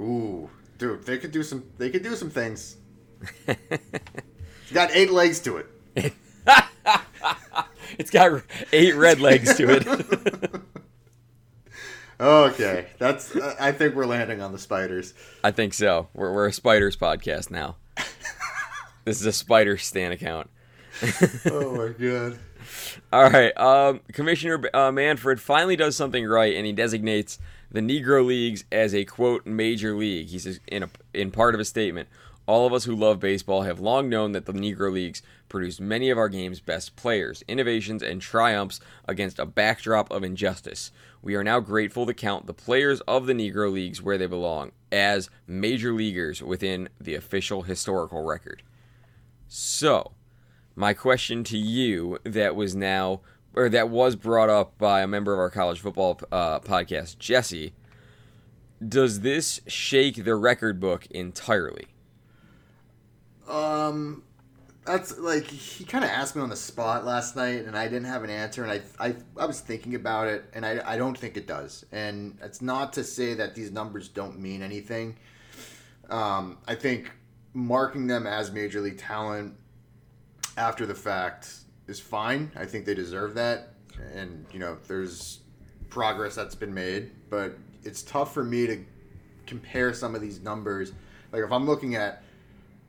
ooh, 0.00 0.50
dude, 0.78 1.04
they 1.04 1.18
could 1.18 1.32
do 1.32 1.42
some. 1.42 1.64
They 1.78 1.90
could 1.90 2.02
do 2.02 2.14
some 2.16 2.30
things. 2.30 2.76
it's 3.46 4.72
got 4.72 4.90
eight 4.92 5.10
legs 5.10 5.40
to 5.40 5.58
it. 5.58 5.66
It's 7.98 8.10
got 8.10 8.42
eight 8.72 8.94
red 8.94 9.20
legs 9.20 9.54
to 9.56 9.70
it. 9.70 10.60
Okay, 12.20 12.86
that's. 12.98 13.34
I 13.34 13.72
think 13.72 13.96
we're 13.96 14.06
landing 14.06 14.40
on 14.40 14.52
the 14.52 14.58
spiders. 14.58 15.12
I 15.42 15.50
think 15.50 15.74
so. 15.74 16.06
We're 16.14 16.32
we're 16.32 16.46
a 16.46 16.52
spiders 16.52 16.96
podcast 16.96 17.50
now. 17.50 17.78
this 19.04 19.18
is 19.18 19.26
a 19.26 19.32
spider 19.32 19.76
stan 19.76 20.12
account. 20.12 20.48
Oh 21.46 21.74
my 21.74 21.88
god. 21.88 22.38
All 23.12 23.28
right. 23.28 23.56
Um, 23.58 24.02
Commissioner 24.12 24.62
uh, 24.72 24.92
Manfred 24.92 25.40
finally 25.40 25.74
does 25.74 25.96
something 25.96 26.24
right, 26.24 26.54
and 26.54 26.64
he 26.64 26.72
designates 26.72 27.40
the 27.72 27.80
Negro 27.80 28.24
Leagues 28.24 28.64
as 28.70 28.94
a 28.94 29.04
quote 29.04 29.46
major 29.46 29.94
league. 29.96 30.28
He 30.28 30.38
says 30.38 30.60
in 30.68 30.84
a, 30.84 30.90
in 31.14 31.30
part 31.30 31.54
of 31.54 31.60
a 31.60 31.64
statement, 31.64 32.08
all 32.46 32.66
of 32.66 32.72
us 32.72 32.84
who 32.84 32.94
love 32.94 33.18
baseball 33.18 33.62
have 33.62 33.80
long 33.80 34.08
known 34.08 34.32
that 34.32 34.46
the 34.46 34.52
Negro 34.52 34.92
Leagues 34.92 35.22
produce 35.48 35.80
many 35.80 36.10
of 36.10 36.18
our 36.18 36.28
game's 36.28 36.60
best 36.60 36.96
players, 36.96 37.42
innovations, 37.48 38.02
and 38.02 38.20
triumphs 38.20 38.80
against 39.06 39.38
a 39.38 39.46
backdrop 39.46 40.10
of 40.10 40.22
injustice. 40.22 40.90
We 41.22 41.34
are 41.34 41.44
now 41.44 41.60
grateful 41.60 42.04
to 42.06 42.14
count 42.14 42.46
the 42.46 42.54
players 42.54 43.00
of 43.02 43.26
the 43.26 43.32
Negro 43.32 43.72
Leagues 43.72 44.02
where 44.02 44.18
they 44.18 44.26
belong 44.26 44.72
as 44.90 45.30
major 45.46 45.94
leaguers 45.94 46.42
within 46.42 46.88
the 47.00 47.14
official 47.14 47.62
historical 47.62 48.22
record. 48.22 48.62
So, 49.48 50.12
my 50.74 50.94
question 50.94 51.44
to 51.44 51.56
you 51.56 52.18
that 52.24 52.56
was 52.56 52.74
now 52.74 53.20
or 53.54 53.68
that 53.68 53.88
was 53.88 54.16
brought 54.16 54.48
up 54.48 54.78
by 54.78 55.02
a 55.02 55.06
member 55.06 55.32
of 55.32 55.38
our 55.38 55.50
college 55.50 55.80
football 55.80 56.20
uh, 56.30 56.60
podcast, 56.60 57.18
Jesse. 57.18 57.72
Does 58.86 59.20
this 59.20 59.60
shake 59.66 60.24
the 60.24 60.34
record 60.34 60.80
book 60.80 61.06
entirely? 61.06 61.86
Um, 63.48 64.24
that's 64.84 65.16
like 65.18 65.44
he 65.44 65.84
kind 65.84 66.04
of 66.04 66.10
asked 66.10 66.34
me 66.34 66.42
on 66.42 66.48
the 66.48 66.56
spot 66.56 67.04
last 67.04 67.36
night, 67.36 67.64
and 67.66 67.76
I 67.76 67.84
didn't 67.84 68.06
have 68.06 68.24
an 68.24 68.30
answer, 68.30 68.64
and 68.64 68.72
I 68.72 68.80
I, 68.98 69.14
I 69.36 69.46
was 69.46 69.60
thinking 69.60 69.94
about 69.94 70.26
it, 70.26 70.44
and 70.54 70.66
I, 70.66 70.80
I 70.84 70.96
don't 70.96 71.16
think 71.16 71.36
it 71.36 71.46
does, 71.46 71.84
and 71.92 72.36
it's 72.42 72.60
not 72.60 72.92
to 72.94 73.04
say 73.04 73.34
that 73.34 73.54
these 73.54 73.70
numbers 73.70 74.08
don't 74.08 74.40
mean 74.40 74.62
anything. 74.62 75.16
Um, 76.10 76.58
I 76.66 76.74
think 76.74 77.12
marking 77.54 78.06
them 78.06 78.26
as 78.26 78.50
major 78.50 78.80
league 78.80 78.98
talent 78.98 79.54
after 80.56 80.84
the 80.86 80.94
fact 80.94 81.61
is 81.86 82.00
fine. 82.00 82.50
I 82.56 82.64
think 82.64 82.84
they 82.84 82.94
deserve 82.94 83.34
that, 83.34 83.74
and 84.14 84.46
you 84.52 84.58
know 84.58 84.78
there's 84.88 85.40
progress 85.90 86.34
that's 86.34 86.54
been 86.54 86.72
made, 86.72 87.10
but 87.28 87.56
it's 87.84 88.02
tough 88.02 88.32
for 88.32 88.44
me 88.44 88.66
to 88.66 88.84
compare 89.46 89.92
some 89.92 90.14
of 90.14 90.20
these 90.20 90.40
numbers. 90.40 90.92
Like 91.32 91.42
if 91.42 91.52
I'm 91.52 91.66
looking 91.66 91.94
at 91.94 92.22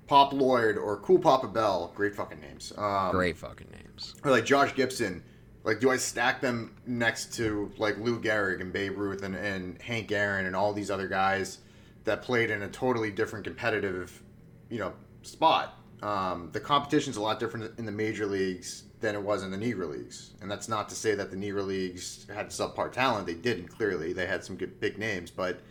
Pop 0.07 0.33
Lloyd 0.33 0.77
or 0.77 0.97
Cool 0.97 1.19
Papa 1.19 1.47
Bell, 1.47 1.91
great 1.95 2.15
fucking 2.15 2.39
names. 2.39 2.73
Um, 2.77 3.12
Great 3.12 3.38
fucking 3.38 3.67
names. 3.71 4.15
Or 4.23 4.31
like 4.31 4.45
Josh 4.45 4.73
Gibson. 4.75 5.23
Like, 5.63 5.79
do 5.79 5.89
I 5.91 5.97
stack 5.97 6.41
them 6.41 6.75
next 6.85 7.33
to 7.35 7.71
like 7.77 7.97
Lou 7.97 8.19
Gehrig 8.19 8.59
and 8.59 8.73
Babe 8.73 8.97
Ruth 8.97 9.23
and, 9.23 9.33
and 9.33 9.81
Hank 9.81 10.12
Aaron 10.12 10.45
and 10.45 10.55
all 10.55 10.73
these 10.73 10.91
other 10.91 11.07
guys 11.07 11.59
that 12.03 12.21
played 12.21 12.51
in 12.51 12.63
a 12.63 12.67
totally 12.67 13.12
different 13.12 13.45
competitive, 13.45 14.21
you 14.69 14.79
know, 14.79 14.91
spot? 15.21 15.79
Um, 16.03 16.50
the 16.51 16.60
competition's 16.60 17.15
a 17.15 17.22
lot 17.22 17.39
different 17.39 17.79
in 17.79 17.86
the 17.86 17.91
major 17.91 18.25
leagues 18.25 18.83
than 19.00 19.15
it 19.15 19.22
was 19.22 19.41
in 19.41 19.51
the 19.51 19.57
Negro 19.57 19.89
leagues, 19.89 20.31
and 20.41 20.51
that's 20.51 20.67
not 20.67 20.89
to 20.89 20.95
say 20.95 21.15
that 21.15 21.31
the 21.31 21.38
Negro 21.38 21.65
leagues 21.65 22.27
had 22.33 22.50
subpar 22.50 22.91
talent. 22.91 23.25
They 23.25 23.36
didn't 23.36 23.67
clearly. 23.69 24.12
They 24.12 24.25
had 24.25 24.43
some 24.43 24.57
good 24.57 24.81
big 24.81 24.98
names, 24.98 25.31
but 25.31 25.62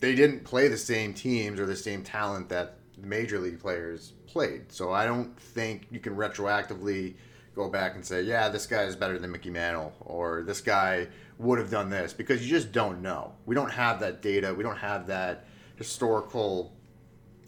they 0.00 0.14
didn't 0.14 0.44
play 0.44 0.68
the 0.68 0.78
same 0.78 1.12
teams 1.12 1.60
or 1.60 1.66
the 1.66 1.76
same 1.76 2.02
talent 2.02 2.48
that 2.48 2.78
major 3.02 3.38
league 3.38 3.60
players 3.60 4.14
played. 4.26 4.72
So 4.72 4.92
I 4.92 5.04
don't 5.04 5.38
think 5.38 5.88
you 5.90 6.00
can 6.00 6.16
retroactively 6.16 7.14
go 7.54 7.68
back 7.68 7.96
and 7.96 8.04
say, 8.04 8.22
yeah, 8.22 8.48
this 8.48 8.66
guy 8.66 8.84
is 8.84 8.96
better 8.96 9.18
than 9.18 9.30
Mickey 9.30 9.50
Mantle, 9.50 9.92
or 10.00 10.42
this 10.42 10.62
guy 10.62 11.06
would 11.38 11.58
have 11.58 11.70
done 11.70 11.90
this, 11.90 12.14
because 12.14 12.42
you 12.42 12.48
just 12.48 12.72
don't 12.72 13.02
know. 13.02 13.32
We 13.44 13.54
don't 13.54 13.72
have 13.72 14.00
that 14.00 14.22
data. 14.22 14.54
We 14.54 14.62
don't 14.62 14.78
have 14.78 15.06
that 15.08 15.44
historical, 15.76 16.72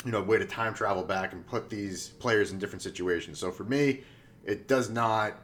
you 0.06 0.12
know, 0.12 0.22
way 0.22 0.38
to 0.38 0.46
time 0.46 0.72
travel 0.72 1.02
back 1.02 1.32
and 1.32 1.44
put 1.46 1.68
these 1.68 2.08
players 2.08 2.52
in 2.52 2.58
different 2.58 2.82
situations. 2.82 3.40
So 3.40 3.50
for 3.50 3.64
me, 3.64 4.04
it 4.44 4.68
does 4.68 4.88
not. 4.88 5.34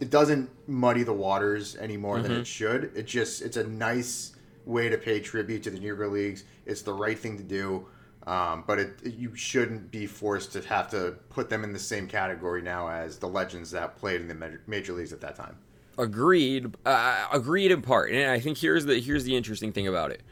It 0.00 0.10
doesn't 0.10 0.50
muddy 0.68 1.02
the 1.02 1.12
waters 1.12 1.76
any 1.76 1.96
more 1.96 2.20
than 2.20 2.32
it 2.32 2.46
should. 2.46 2.92
It 2.94 3.06
just 3.06 3.42
it's 3.42 3.56
a 3.56 3.64
nice 3.64 4.36
way 4.64 4.88
to 4.88 4.96
pay 4.96 5.20
tribute 5.20 5.64
to 5.64 5.70
the 5.70 5.78
Negro 5.78 6.10
Leagues. 6.10 6.44
It's 6.64 6.82
the 6.82 6.92
right 6.92 7.18
thing 7.18 7.36
to 7.36 7.42
do. 7.42 7.86
Um, 8.26 8.62
but 8.66 8.78
it, 8.78 9.04
you 9.04 9.34
shouldn't 9.34 9.90
be 9.90 10.06
forced 10.06 10.52
to 10.52 10.60
have 10.62 10.88
to 10.90 11.16
put 11.28 11.50
them 11.50 11.64
in 11.64 11.72
the 11.72 11.78
same 11.78 12.06
category 12.06 12.62
now 12.62 12.88
as 12.88 13.18
the 13.18 13.26
legends 13.26 13.72
that 13.72 13.96
played 13.96 14.20
in 14.20 14.28
the 14.28 14.34
major, 14.34 14.62
major 14.68 14.92
leagues 14.92 15.12
at 15.12 15.20
that 15.22 15.34
time. 15.34 15.56
Agreed. 15.98 16.74
Uh, 16.86 17.26
agreed 17.32 17.72
in 17.72 17.82
part, 17.82 18.12
and 18.12 18.30
I 18.30 18.38
think 18.38 18.58
here's 18.58 18.86
the 18.86 19.00
here's 19.00 19.24
the 19.24 19.36
interesting 19.36 19.72
thing 19.72 19.88
about 19.88 20.12
it. 20.12 20.22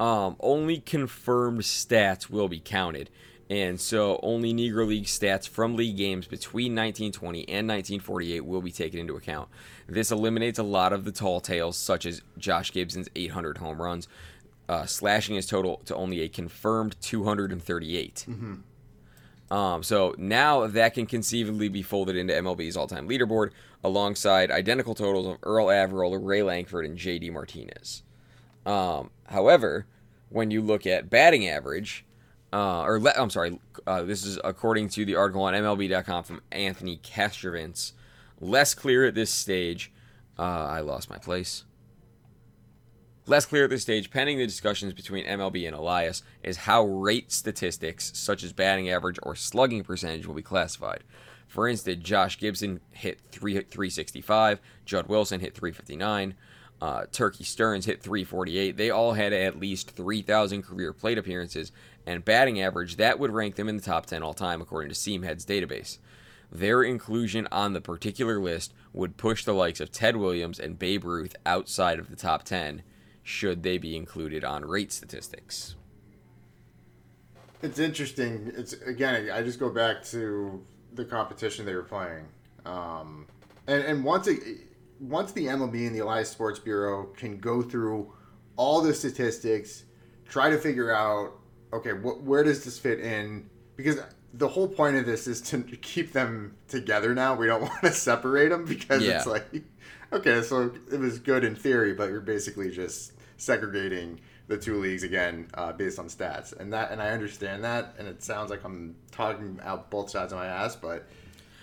Um, 0.00 0.36
only 0.40 0.78
confirmed 0.78 1.62
stats 1.62 2.30
will 2.30 2.48
be 2.48 2.60
counted, 2.60 3.10
and 3.50 3.80
so 3.80 4.20
only 4.22 4.52
Negro 4.54 4.86
League 4.86 5.06
stats 5.06 5.48
from 5.48 5.74
league 5.74 5.96
games 5.96 6.26
between 6.26 6.72
1920 6.72 7.40
and 7.48 7.66
1948 7.68 8.44
will 8.44 8.62
be 8.62 8.70
taken 8.70 9.00
into 9.00 9.16
account. 9.16 9.48
This 9.88 10.12
eliminates 10.12 10.58
a 10.58 10.62
lot 10.62 10.92
of 10.92 11.04
the 11.04 11.12
tall 11.12 11.40
tales, 11.40 11.76
such 11.76 12.06
as 12.06 12.22
Josh 12.36 12.70
Gibson's 12.72 13.08
800 13.16 13.58
home 13.58 13.80
runs, 13.82 14.06
uh, 14.68 14.84
slashing 14.86 15.34
his 15.34 15.46
total 15.46 15.78
to 15.86 15.94
only 15.94 16.20
a 16.20 16.28
confirmed 16.28 16.94
238. 17.00 18.26
Um, 19.50 19.82
so 19.82 20.14
now 20.18 20.66
that 20.66 20.92
can 20.92 21.06
conceivably 21.06 21.68
be 21.68 21.82
folded 21.82 22.16
into 22.16 22.34
MLB's 22.34 22.76
all-time 22.76 23.08
leaderboard 23.08 23.50
alongside 23.82 24.50
identical 24.50 24.94
totals 24.94 25.26
of 25.26 25.38
Earl 25.42 25.70
Averill, 25.70 26.18
Ray 26.18 26.42
Lankford, 26.42 26.84
and 26.84 26.98
J.D. 26.98 27.30
Martinez. 27.30 28.02
Um, 28.68 29.10
however, 29.26 29.86
when 30.28 30.50
you 30.50 30.60
look 30.60 30.86
at 30.86 31.08
batting 31.08 31.48
average, 31.48 32.04
uh, 32.52 32.82
or 32.82 33.00
le- 33.00 33.14
I'm 33.16 33.30
sorry, 33.30 33.58
uh, 33.86 34.02
this 34.02 34.26
is 34.26 34.38
according 34.44 34.90
to 34.90 35.06
the 35.06 35.14
article 35.14 35.42
on 35.42 35.54
MLB.com 35.54 36.24
from 36.24 36.42
Anthony 36.52 36.98
Castrovince. 36.98 37.92
Less 38.40 38.74
clear 38.74 39.06
at 39.06 39.14
this 39.14 39.30
stage. 39.30 39.90
Uh, 40.38 40.42
I 40.42 40.80
lost 40.80 41.08
my 41.08 41.16
place. 41.16 41.64
Less 43.26 43.46
clear 43.46 43.64
at 43.64 43.70
this 43.70 43.82
stage, 43.82 44.10
pending 44.10 44.36
the 44.38 44.46
discussions 44.46 44.92
between 44.92 45.24
MLB 45.24 45.66
and 45.66 45.74
Elias, 45.74 46.22
is 46.42 46.58
how 46.58 46.84
rate 46.84 47.32
statistics 47.32 48.12
such 48.18 48.42
as 48.42 48.52
batting 48.52 48.90
average 48.90 49.18
or 49.22 49.34
slugging 49.34 49.82
percentage 49.82 50.26
will 50.26 50.34
be 50.34 50.42
classified. 50.42 51.04
For 51.46 51.66
instance, 51.66 52.02
Josh 52.02 52.38
Gibson 52.38 52.80
hit 52.90 53.20
3, 53.32 53.54
365, 53.54 54.60
Jud 54.84 55.08
Wilson 55.08 55.40
hit 55.40 55.54
359, 55.54 56.34
uh, 56.80 57.06
Turkey 57.10 57.44
Stearnes 57.44 57.84
hit 57.84 58.02
348. 58.02 58.76
They 58.76 58.90
all 58.90 59.12
had 59.12 59.32
at 59.32 59.58
least 59.58 59.90
3,000 59.90 60.62
career 60.62 60.92
plate 60.92 61.18
appearances, 61.18 61.72
and 62.06 62.24
batting 62.24 62.60
average 62.60 62.96
that 62.96 63.18
would 63.18 63.32
rank 63.32 63.56
them 63.56 63.68
in 63.68 63.76
the 63.76 63.82
top 63.82 64.06
10 64.06 64.22
all 64.22 64.34
time 64.34 64.60
according 64.60 64.90
to 64.90 64.94
Seamhead's 64.94 65.44
database. 65.44 65.98
Their 66.50 66.82
inclusion 66.82 67.46
on 67.52 67.72
the 67.72 67.80
particular 67.80 68.40
list 68.40 68.72
would 68.92 69.16
push 69.16 69.44
the 69.44 69.52
likes 69.52 69.80
of 69.80 69.92
Ted 69.92 70.16
Williams 70.16 70.58
and 70.58 70.78
Babe 70.78 71.04
Ruth 71.04 71.36
outside 71.44 71.98
of 71.98 72.08
the 72.08 72.16
top 72.16 72.44
10 72.44 72.82
should 73.22 73.62
they 73.62 73.76
be 73.76 73.94
included 73.94 74.44
on 74.44 74.64
rate 74.64 74.90
statistics. 74.90 75.74
It's 77.60 77.78
interesting. 77.78 78.52
It's 78.56 78.72
again, 78.72 79.30
I 79.30 79.42
just 79.42 79.58
go 79.58 79.68
back 79.68 80.02
to 80.04 80.64
the 80.94 81.04
competition 81.04 81.66
they 81.66 81.74
were 81.74 81.82
playing, 81.82 82.24
um, 82.64 83.26
and 83.66 83.82
and 83.82 84.04
once 84.04 84.28
it, 84.28 84.67
once 85.00 85.32
the 85.32 85.46
MLB 85.46 85.86
and 85.86 85.94
the 85.94 86.00
Elias 86.00 86.30
Sports 86.30 86.58
Bureau 86.58 87.04
can 87.16 87.38
go 87.38 87.62
through 87.62 88.12
all 88.56 88.80
the 88.82 88.92
statistics, 88.94 89.84
try 90.28 90.50
to 90.50 90.58
figure 90.58 90.92
out 90.92 91.32
okay, 91.72 91.90
wh- 91.90 92.24
where 92.26 92.42
does 92.42 92.64
this 92.64 92.78
fit 92.78 92.98
in? 93.00 93.48
Because 93.76 93.98
the 94.34 94.48
whole 94.48 94.68
point 94.68 94.96
of 94.96 95.06
this 95.06 95.26
is 95.26 95.40
to 95.42 95.58
keep 95.82 96.12
them 96.12 96.56
together. 96.66 97.14
Now 97.14 97.34
we 97.34 97.46
don't 97.46 97.60
want 97.68 97.82
to 97.82 97.92
separate 97.92 98.48
them 98.48 98.64
because 98.64 99.02
Yeah. 99.04 99.16
it's 99.18 99.26
like, 99.26 99.46
okay, 100.12 100.42
so 100.42 100.72
it 100.90 100.98
was 100.98 101.18
good 101.18 101.44
in 101.44 101.54
theory, 101.54 101.92
but 101.94 102.08
you're 102.10 102.20
basically 102.20 102.70
just 102.70 103.12
segregating 103.36 104.20
the 104.48 104.56
two 104.56 104.80
leagues 104.80 105.02
again 105.02 105.46
uh, 105.54 105.72
based 105.72 105.98
on 105.98 106.06
stats, 106.08 106.58
and 106.58 106.72
that 106.72 106.90
and 106.90 107.02
I 107.02 107.10
understand 107.10 107.62
that, 107.64 107.94
and 107.98 108.08
it 108.08 108.22
sounds 108.22 108.48
like 108.50 108.64
I'm 108.64 108.96
talking 109.10 109.60
out 109.62 109.90
both 109.90 110.08
sides 110.08 110.32
of 110.32 110.38
my 110.38 110.46
ass, 110.46 110.74
but 110.74 111.06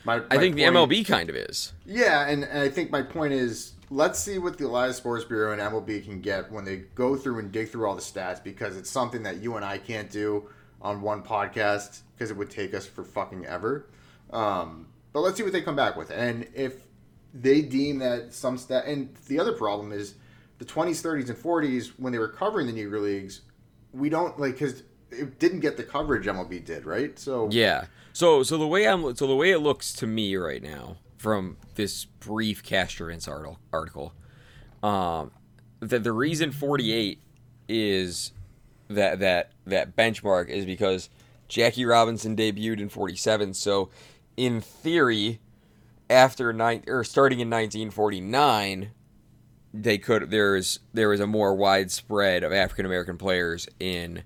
my, 0.06 0.16
I 0.16 0.36
my 0.36 0.38
think 0.38 0.56
the 0.56 0.64
MLB 0.64 1.06
kind 1.06 1.30
of 1.30 1.36
is. 1.36 1.74
yeah, 1.86 2.28
and, 2.28 2.44
and 2.44 2.60
I 2.60 2.70
think 2.70 2.92
my 2.92 3.02
point 3.02 3.34
is 3.34 3.74
let's 3.90 4.20
see 4.20 4.38
what 4.38 4.58
the 4.58 4.66
Elias 4.66 4.98
Sports 4.98 5.26
Bureau 5.26 5.52
and 5.52 5.62
MLB 5.62 6.04
can 6.04 6.22
get 6.22 6.52
when 6.52 6.66
they 6.66 6.78
go 6.96 7.16
through 7.16 7.40
and 7.40 7.52
dig 7.52 7.70
through 7.70 7.88
all 7.88 7.96
the 7.96 8.02
stats 8.02 8.44
because 8.44 8.78
it's 8.78 8.90
something 8.90 9.24
that 9.24 9.38
you 9.38 9.56
and 9.56 9.66
I 9.66 9.78
can't 9.78 10.10
do 10.10 10.50
on 10.82 11.02
one 11.02 11.24
podcast 11.24 12.02
because 12.14 12.32
it 12.32 12.38
would 12.38 12.50
take 12.50 12.74
us 12.74 12.86
for 12.86 13.04
fucking 13.04 13.46
ever. 13.46 13.88
Um, 14.32 14.88
but 15.14 15.22
let's 15.22 15.38
see 15.38 15.44
what 15.44 15.54
they 15.54 15.62
come 15.62 15.76
back 15.76 15.96
with, 15.96 16.12
and 16.12 16.48
if 16.54 16.86
they 17.34 17.62
deem 17.62 18.00
that 18.00 18.34
some 18.34 18.58
stat, 18.58 18.86
and 18.86 19.14
the 19.28 19.40
other 19.40 19.54
problem 19.54 19.92
is 19.92 20.16
the 20.58 20.66
20s, 20.66 21.02
30s, 21.04 21.30
and 21.30 21.38
40s 21.38 21.90
when 21.98 22.14
they 22.14 22.20
were 22.20 22.30
covering 22.30 22.68
the 22.68 22.74
Negro 22.74 23.02
leagues, 23.02 23.42
we 23.94 24.10
don't 24.10 24.40
like 24.40 24.54
because 24.54 24.84
it 25.12 25.40
didn't 25.40 25.60
get 25.60 25.78
the 25.78 25.84
coverage 25.84 26.26
MLB 26.26 26.64
did, 26.64 26.86
right? 26.86 27.18
So 27.20 27.50
Yeah. 27.52 27.86
So 28.16 28.44
so 28.44 28.58
the 28.58 28.66
way 28.66 28.88
I'm 28.88 29.14
so 29.18 29.28
the 29.28 29.36
way 29.36 29.52
it 29.52 29.60
looks 29.60 29.92
to 29.96 30.08
me 30.08 30.38
right 30.38 30.64
now 30.64 30.96
from 31.18 31.58
this 31.76 32.06
brief 32.06 32.64
Castrovince 32.64 33.28
article 33.28 33.60
article, 33.74 34.14
um, 34.82 35.32
that 35.82 36.06
the 36.06 36.14
reason 36.14 36.54
48 36.54 37.20
is 37.68 38.32
that 38.88 39.20
that 39.20 39.52
that 39.66 39.98
benchmark 39.98 40.48
is 40.48 40.66
because 40.66 41.10
Jackie 41.50 41.84
Robinson 41.84 42.38
debuted 42.38 42.80
in 42.80 42.88
47. 42.88 43.54
So 43.54 43.90
in 44.38 44.62
theory, 44.62 45.42
after 46.10 46.54
nine 46.54 46.86
or 46.88 47.04
starting 47.04 47.42
in 47.42 47.50
1949, 47.50 48.92
they 49.74 49.98
could 49.98 50.32
there's 50.32 50.80
there 50.94 51.12
is 51.12 51.20
a 51.20 51.28
more 51.28 51.54
widespread 51.54 52.46
of 52.46 52.54
African 52.54 52.86
American 52.86 53.18
players 53.18 53.68
in 53.78 54.24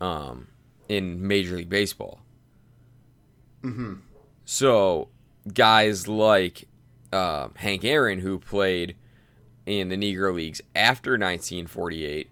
um 0.00 0.48
in 0.88 1.24
Major 1.24 1.54
League 1.54 1.68
Baseball. 1.68 2.19
So 4.44 5.08
guys 5.52 6.08
like 6.08 6.68
uh, 7.12 7.48
Hank 7.56 7.84
Aaron, 7.84 8.20
who 8.20 8.38
played 8.38 8.96
in 9.66 9.88
the 9.88 9.96
Negro 9.96 10.34
Leagues 10.34 10.60
after 10.74 11.12
1948, 11.12 12.30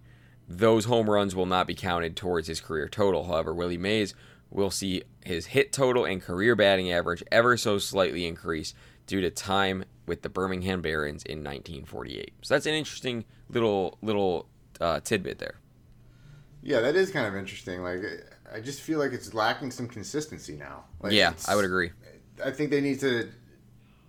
those 0.49 0.87
home 0.87 1.11
runs 1.11 1.35
will 1.37 1.47
not 1.47 1.67
be 1.67 1.75
counted 1.75 2.17
towards 2.17 2.49
his 2.49 2.61
career 2.61 2.88
total. 2.88 3.27
However, 3.27 3.55
Willie 3.55 3.79
Mays 3.79 4.14
will 4.51 4.71
see 4.71 5.03
his 5.25 5.47
hit 5.47 5.73
total 5.73 6.05
and 6.05 6.23
career 6.23 6.57
batting 6.57 6.91
average 6.91 7.23
ever 7.31 7.57
so 7.57 7.79
slightly 7.79 8.27
increase 8.27 8.75
due 9.07 9.21
to 9.21 9.31
time 9.31 9.85
with 10.07 10.23
the 10.23 10.29
Birmingham 10.29 10.81
Barons 10.81 11.23
in 11.23 11.38
1948. 11.38 12.33
So 12.43 12.55
that's 12.55 12.67
an 12.67 12.75
interesting 12.75 13.25
little 13.51 13.99
little 14.01 14.49
uh, 14.81 15.01
tidbit 15.01 15.38
there. 15.38 15.61
Yeah, 16.62 16.81
that 16.81 16.97
is 16.97 17.11
kind 17.11 17.27
of 17.27 17.37
interesting. 17.37 17.83
Like, 17.83 18.01
I 18.53 18.61
just 18.61 18.81
feel 18.81 18.99
like 18.99 19.13
it's 19.13 19.35
lacking 19.35 19.71
some 19.71 19.89
consistency 19.89 20.57
now. 20.57 20.85
Like, 21.01 21.13
yeah, 21.13 21.33
I 21.47 21.55
would 21.55 21.65
agree. 21.65 21.91
I 22.45 22.51
think 22.51 22.71
they 22.71 22.81
need 22.81 23.01
to. 23.01 23.31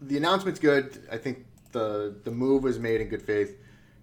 The 0.01 0.17
announcement's 0.17 0.59
good. 0.59 0.97
I 1.11 1.17
think 1.17 1.45
the 1.71 2.15
the 2.23 2.31
move 2.31 2.63
was 2.63 2.79
made 2.79 3.01
in 3.01 3.09
good 3.09 3.21
faith. 3.21 3.57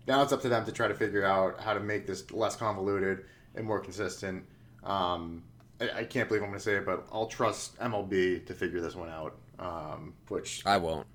Now 0.06 0.22
it's 0.22 0.32
up 0.32 0.42
to 0.42 0.48
them 0.48 0.64
to 0.64 0.72
try 0.72 0.88
to 0.88 0.94
figure 0.94 1.24
out 1.24 1.60
how 1.60 1.74
to 1.74 1.80
make 1.80 2.06
this 2.06 2.30
less 2.30 2.54
convoluted 2.56 3.24
and 3.54 3.66
more 3.66 3.80
consistent. 3.80 4.44
Um, 4.84 5.42
I, 5.80 5.90
I 5.90 6.04
can't 6.04 6.28
believe 6.28 6.42
I'm 6.42 6.50
going 6.50 6.58
to 6.58 6.64
say 6.64 6.74
it, 6.74 6.86
but 6.86 7.06
I'll 7.12 7.26
trust 7.26 7.78
MLB 7.78 8.46
to 8.46 8.54
figure 8.54 8.80
this 8.80 8.94
one 8.94 9.08
out. 9.08 9.36
Um, 9.58 10.12
which 10.28 10.62
I 10.66 10.76
won't. 10.76 11.06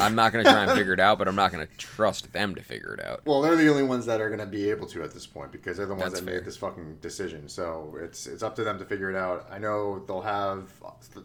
I'm 0.00 0.14
not 0.14 0.30
going 0.30 0.44
to 0.44 0.50
try 0.50 0.64
and 0.64 0.72
figure 0.72 0.92
it 0.92 1.00
out, 1.00 1.16
but 1.18 1.28
I'm 1.28 1.34
not 1.34 1.50
going 1.50 1.66
to 1.66 1.76
trust 1.78 2.30
them 2.32 2.54
to 2.54 2.62
figure 2.62 2.92
it 2.92 3.02
out. 3.02 3.22
Well, 3.24 3.40
they're 3.40 3.56
the 3.56 3.70
only 3.70 3.84
ones 3.84 4.04
that 4.04 4.20
are 4.20 4.28
going 4.28 4.40
to 4.40 4.46
be 4.46 4.68
able 4.68 4.86
to 4.88 5.02
at 5.02 5.14
this 5.14 5.26
point 5.26 5.50
because 5.50 5.78
they're 5.78 5.86
the 5.86 5.94
ones 5.94 6.12
That's 6.12 6.20
that 6.20 6.26
fair. 6.26 6.34
made 6.34 6.44
this 6.44 6.58
fucking 6.58 6.98
decision. 7.00 7.48
So 7.48 7.96
it's 7.98 8.26
it's 8.26 8.42
up 8.42 8.54
to 8.56 8.64
them 8.64 8.78
to 8.80 8.84
figure 8.84 9.08
it 9.08 9.16
out. 9.16 9.46
I 9.50 9.58
know 9.58 10.00
they'll 10.00 10.20
have 10.20 10.68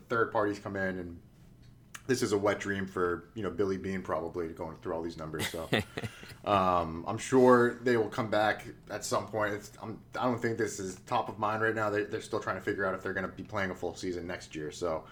third 0.08 0.32
parties 0.32 0.60
come 0.60 0.78
in, 0.78 0.98
and 0.98 1.20
this 2.08 2.22
is 2.22 2.32
a 2.32 2.38
wet 2.38 2.60
dream 2.60 2.86
for 2.86 3.26
you 3.34 3.44
know 3.44 3.50
Billy 3.50 3.78
Beane 3.78 4.02
probably 4.02 4.48
going 4.50 4.78
through 4.82 4.94
all 4.94 5.02
these 5.02 5.18
numbers. 5.18 5.48
So 5.50 5.68
um, 6.46 7.04
I'm 7.06 7.18
sure 7.18 7.80
they 7.84 7.98
will 7.98 8.08
come 8.08 8.30
back 8.30 8.66
at 8.90 9.04
some 9.04 9.28
point. 9.28 9.56
It's, 9.56 9.72
I'm, 9.82 10.00
I 10.18 10.24
don't 10.24 10.42
think 10.42 10.58
this 10.58 10.80
is 10.80 10.96
top 11.06 11.28
of 11.28 11.38
mind 11.38 11.62
right 11.62 11.76
now. 11.76 11.90
They, 11.90 12.04
they're 12.04 12.22
still 12.22 12.40
trying 12.40 12.58
to 12.58 12.62
figure 12.62 12.86
out 12.86 12.94
if 12.94 13.04
they're 13.04 13.14
going 13.14 13.30
to 13.30 13.36
be 13.36 13.44
playing 13.44 13.72
a 13.72 13.76
full 13.76 13.96
season 13.96 14.26
next 14.26 14.56
year. 14.56 14.72
So 14.72 15.04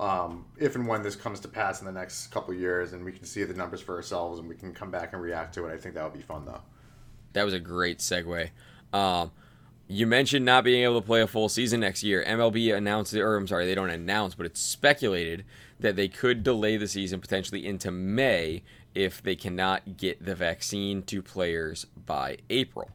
um, 0.00 0.46
if 0.58 0.76
and 0.76 0.88
when 0.88 1.02
this 1.02 1.14
comes 1.14 1.40
to 1.40 1.48
pass 1.48 1.80
in 1.80 1.86
the 1.86 1.92
next 1.92 2.28
couple 2.28 2.54
of 2.54 2.58
years, 2.58 2.94
and 2.94 3.04
we 3.04 3.12
can 3.12 3.24
see 3.24 3.44
the 3.44 3.52
numbers 3.54 3.82
for 3.82 3.94
ourselves, 3.94 4.38
and 4.38 4.48
we 4.48 4.54
can 4.54 4.72
come 4.72 4.90
back 4.90 5.12
and 5.12 5.20
react 5.20 5.54
to 5.54 5.66
it, 5.66 5.74
I 5.74 5.76
think 5.76 5.94
that 5.94 6.04
would 6.04 6.14
be 6.14 6.22
fun 6.22 6.46
though. 6.46 6.62
That 7.34 7.44
was 7.44 7.52
a 7.52 7.60
great 7.60 7.98
segue. 7.98 8.48
Um, 8.92 9.30
you 9.86 10.06
mentioned 10.06 10.44
not 10.44 10.64
being 10.64 10.84
able 10.84 11.00
to 11.00 11.06
play 11.06 11.20
a 11.20 11.26
full 11.26 11.48
season 11.48 11.80
next 11.80 12.02
year. 12.02 12.24
MLB 12.26 12.74
announced, 12.74 13.12
or 13.14 13.36
I'm 13.36 13.46
sorry, 13.46 13.66
they 13.66 13.74
don't 13.74 13.90
announce, 13.90 14.34
but 14.34 14.46
it's 14.46 14.60
speculated 14.60 15.44
that 15.78 15.96
they 15.96 16.08
could 16.08 16.42
delay 16.42 16.76
the 16.76 16.88
season 16.88 17.20
potentially 17.20 17.66
into 17.66 17.90
May 17.90 18.62
if 18.94 19.22
they 19.22 19.36
cannot 19.36 19.96
get 19.96 20.24
the 20.24 20.34
vaccine 20.34 21.02
to 21.02 21.22
players 21.22 21.86
by 22.06 22.38
April. 22.48 22.90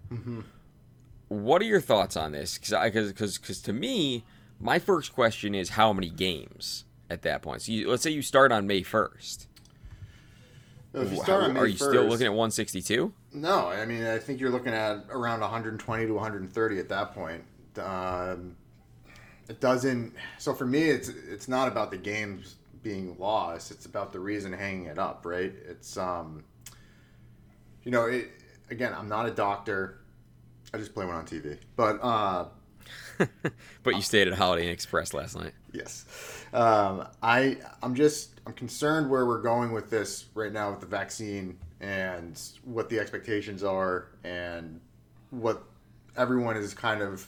What 1.27 1.61
are 1.61 1.65
your 1.65 1.81
thoughts 1.81 2.17
on 2.17 2.31
this? 2.31 2.57
Because 2.57 3.11
because 3.11 3.61
to 3.61 3.73
me, 3.73 4.23
my 4.59 4.79
first 4.79 5.13
question 5.13 5.53
is 5.53 5.69
how 5.69 5.93
many 5.93 6.09
games 6.09 6.85
at 7.09 7.21
that 7.23 7.41
point. 7.41 7.61
So 7.61 7.71
you, 7.71 7.89
let's 7.89 8.03
say 8.03 8.11
you 8.11 8.21
start 8.21 8.51
on 8.51 8.67
May 8.67 8.83
first. 8.83 9.47
If 10.93 11.11
you 11.11 11.17
start 11.17 11.43
on 11.43 11.53
May 11.53 11.59
are 11.59 11.67
you 11.67 11.75
1st, 11.75 11.89
still 11.89 12.03
looking 12.05 12.25
at 12.25 12.31
162? 12.31 13.13
No, 13.33 13.67
I 13.67 13.85
mean 13.85 14.05
I 14.05 14.17
think 14.17 14.39
you're 14.39 14.49
looking 14.49 14.73
at 14.73 15.05
around 15.09 15.41
120 15.41 16.05
to 16.05 16.13
130 16.13 16.79
at 16.79 16.89
that 16.89 17.13
point. 17.13 17.43
Um, 17.77 18.55
it 19.49 19.59
doesn't. 19.59 20.13
So 20.37 20.53
for 20.53 20.65
me, 20.65 20.83
it's 20.83 21.09
it's 21.09 21.47
not 21.47 21.67
about 21.67 21.91
the 21.91 21.97
games 21.97 22.55
being 22.81 23.15
lost. 23.19 23.71
It's 23.71 23.85
about 23.85 24.13
the 24.13 24.19
reason 24.19 24.53
hanging 24.53 24.85
it 24.85 24.97
up, 24.97 25.25
right? 25.25 25.53
It's 25.67 25.97
um, 25.97 26.43
you 27.83 27.91
know, 27.91 28.05
it 28.05 28.31
again. 28.69 28.93
I'm 28.97 29.09
not 29.09 29.27
a 29.27 29.31
doctor. 29.31 29.99
I 30.73 30.77
just 30.77 30.93
play 30.93 31.05
one 31.05 31.15
on 31.15 31.25
TV, 31.25 31.57
but 31.75 31.99
uh, 32.01 32.45
But 33.83 33.95
you 33.95 34.01
stayed 34.01 34.27
at 34.27 34.33
Holiday 34.33 34.65
Inn 34.65 34.71
Express 34.71 35.13
last 35.13 35.37
night. 35.37 35.53
Yes. 35.71 36.05
Um, 36.53 37.07
I 37.21 37.57
I'm 37.83 37.93
just 37.93 38.41
I'm 38.47 38.53
concerned 38.53 39.09
where 39.09 39.25
we're 39.25 39.41
going 39.41 39.71
with 39.71 39.89
this 39.89 40.25
right 40.33 40.51
now 40.51 40.71
with 40.71 40.79
the 40.79 40.85
vaccine 40.85 41.57
and 41.79 42.41
what 42.63 42.89
the 42.89 42.99
expectations 42.99 43.63
are 43.63 44.07
and 44.23 44.79
what 45.29 45.63
everyone 46.17 46.57
is 46.57 46.73
kind 46.73 47.01
of 47.01 47.27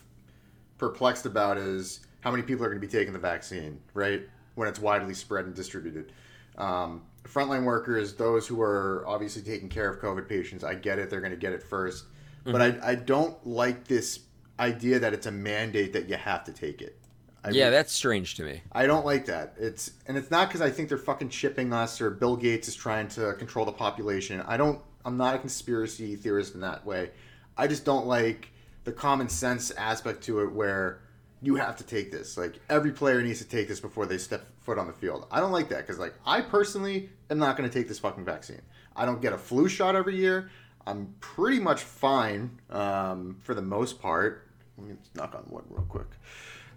perplexed 0.78 1.26
about 1.26 1.58
is 1.58 2.02
how 2.22 2.32
many 2.32 2.44
people 2.44 2.66
are 2.66 2.70
going 2.70 2.82
to 2.82 2.86
be 2.86 2.92
taking 2.92 3.14
the 3.14 3.20
vaccine, 3.20 3.80
right? 3.94 4.22
When 4.56 4.68
it's 4.68 4.80
widely 4.80 5.14
spread 5.14 5.46
and 5.46 5.54
distributed. 5.54 6.12
Um, 6.58 7.04
frontline 7.24 7.64
workers, 7.64 8.16
those 8.16 8.48
who 8.48 8.62
are 8.62 9.04
obviously 9.08 9.42
taking 9.42 9.70
care 9.70 9.90
of 9.90 10.02
COVID 10.02 10.28
patients, 10.28 10.64
I 10.64 10.76
get 10.76 10.98
it. 11.00 11.10
They're 11.10 11.22
going 11.22 11.32
to 11.32 11.38
get 11.38 11.54
it 11.54 11.64
1st 11.70 12.04
But 12.46 12.62
I, 12.62 12.78
I 12.82 12.96
don't 12.96 13.46
like 13.46 13.88
this 13.88 14.18
idea 14.60 15.00
that 15.00 15.14
it's 15.14 15.26
a 15.26 15.32
mandate 15.32 15.94
that 15.94 16.10
you 16.10 16.16
have 16.16 16.44
to 16.46 16.52
take 16.52 16.82
it. 16.82 16.98
I 17.44 17.50
Yeah, 17.52 17.70
that's 17.70 17.94
strange 17.94 18.36
to 18.36 18.44
me. 18.44 18.62
I 18.72 18.88
don't 18.88 19.06
like 19.06 19.26
that. 19.28 19.56
It's 19.58 19.92
and 20.08 20.18
it's 20.18 20.32
not 20.32 20.50
because 20.50 20.62
I 20.62 20.70
think 20.70 20.90
they're 20.90 20.98
fucking 20.98 21.30
shipping 21.30 21.72
us 21.74 22.02
or 22.02 22.10
Bill 22.10 22.36
Gates 22.36 22.68
is 22.68 22.76
trying 22.76 23.08
to 23.10 23.34
control 23.34 23.66
the 23.66 23.72
population. 23.72 24.42
I 24.42 24.58
don't. 24.58 24.82
I'm 25.06 25.18
not 25.18 25.36
a 25.36 25.40
conspiracy 25.40 26.16
theorist 26.16 26.56
in 26.56 26.62
that 26.62 26.86
way. 26.86 27.12
I 27.56 27.68
just 27.68 27.86
don't 27.86 28.08
like 28.08 28.50
the 28.84 28.92
common 28.92 29.30
sense 29.30 29.72
aspect 29.72 30.24
to 30.24 30.42
it 30.42 30.52
where 30.52 31.02
you 31.42 31.56
have 31.56 31.78
to 31.78 31.84
take 31.84 32.12
this. 32.12 32.38
Like 32.38 32.60
every 32.70 32.92
player 32.92 33.22
needs 33.22 33.40
to 33.40 33.48
take 33.48 33.68
this 33.68 33.80
before 33.80 34.06
they 34.06 34.18
step 34.18 34.46
foot 34.62 34.78
on 34.78 34.88
the 34.88 34.94
field. 34.94 35.28
I 35.32 35.40
don't 35.40 35.52
like 35.52 35.70
that 35.70 35.80
because 35.80 36.00
like 36.00 36.14
I 36.26 36.42
personally 36.42 37.10
am 37.30 37.38
not 37.38 37.58
going 37.58 37.70
to 37.70 37.74
take 37.74 37.88
this 37.88 38.00
fucking 38.00 38.26
vaccine. 38.26 38.62
I 38.96 39.06
don't 39.06 39.22
get 39.22 39.34
a 39.34 39.38
flu 39.38 39.70
shot 39.70 39.96
every 39.96 40.18
year. 40.18 40.50
I'm 40.86 41.14
pretty 41.20 41.60
much 41.60 41.82
fine 41.82 42.60
um, 42.70 43.38
for 43.42 43.54
the 43.54 43.62
most 43.62 44.02
part. 44.02 44.47
Let 44.78 44.88
me 44.88 44.96
knock 45.16 45.36
on 45.36 45.46
wood 45.50 45.66
real 45.70 45.86
quick. 45.90 46.08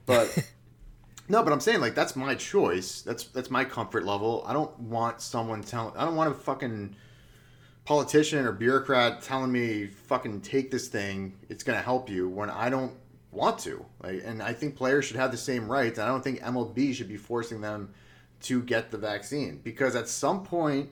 But 0.07 0.51
no, 1.29 1.43
but 1.43 1.53
I'm 1.53 1.61
saying 1.61 1.81
like 1.81 1.95
that's 1.95 2.17
my 2.17 2.35
choice. 2.35 3.03
That's 3.03 3.25
that's 3.25 3.51
my 3.51 3.65
comfort 3.65 4.05
level. 4.05 4.45
I 4.47 4.53
don't 4.53 4.79
want 4.79 5.21
someone 5.21 5.63
telling. 5.63 5.97
I 5.97 6.05
don't 6.05 6.17
want 6.17 6.31
a 6.31 6.35
fucking 6.35 6.97
politician 7.85 8.47
or 8.47 8.53
bureaucrat 8.53 9.23
telling 9.23 9.53
me 9.53 9.87
fucking 9.87 10.41
take 10.43 10.71
this 10.71 10.89
thing. 10.89 11.37
It's 11.49 11.63
gonna 11.63 11.83
help 11.83 12.09
you 12.09 12.29
when 12.29 12.51
I 12.51 12.71
don't 12.71 12.93
want 13.33 13.59
to. 13.61 13.85
Like, 14.03 14.23
and 14.25 14.43
I 14.43 14.53
think 14.53 14.77
players 14.77 15.05
should 15.05 15.17
have 15.17 15.31
the 15.31 15.37
same 15.37 15.71
rights. 15.71 15.99
And 15.99 16.09
I 16.09 16.11
don't 16.11 16.23
think 16.23 16.41
MLB 16.41 16.95
should 16.95 17.09
be 17.09 17.17
forcing 17.17 17.61
them 17.61 17.93
to 18.43 18.63
get 18.63 18.91
the 18.91 18.99
vaccine 18.99 19.61
because 19.63 19.95
at 19.95 20.09
some 20.09 20.43
point 20.45 20.91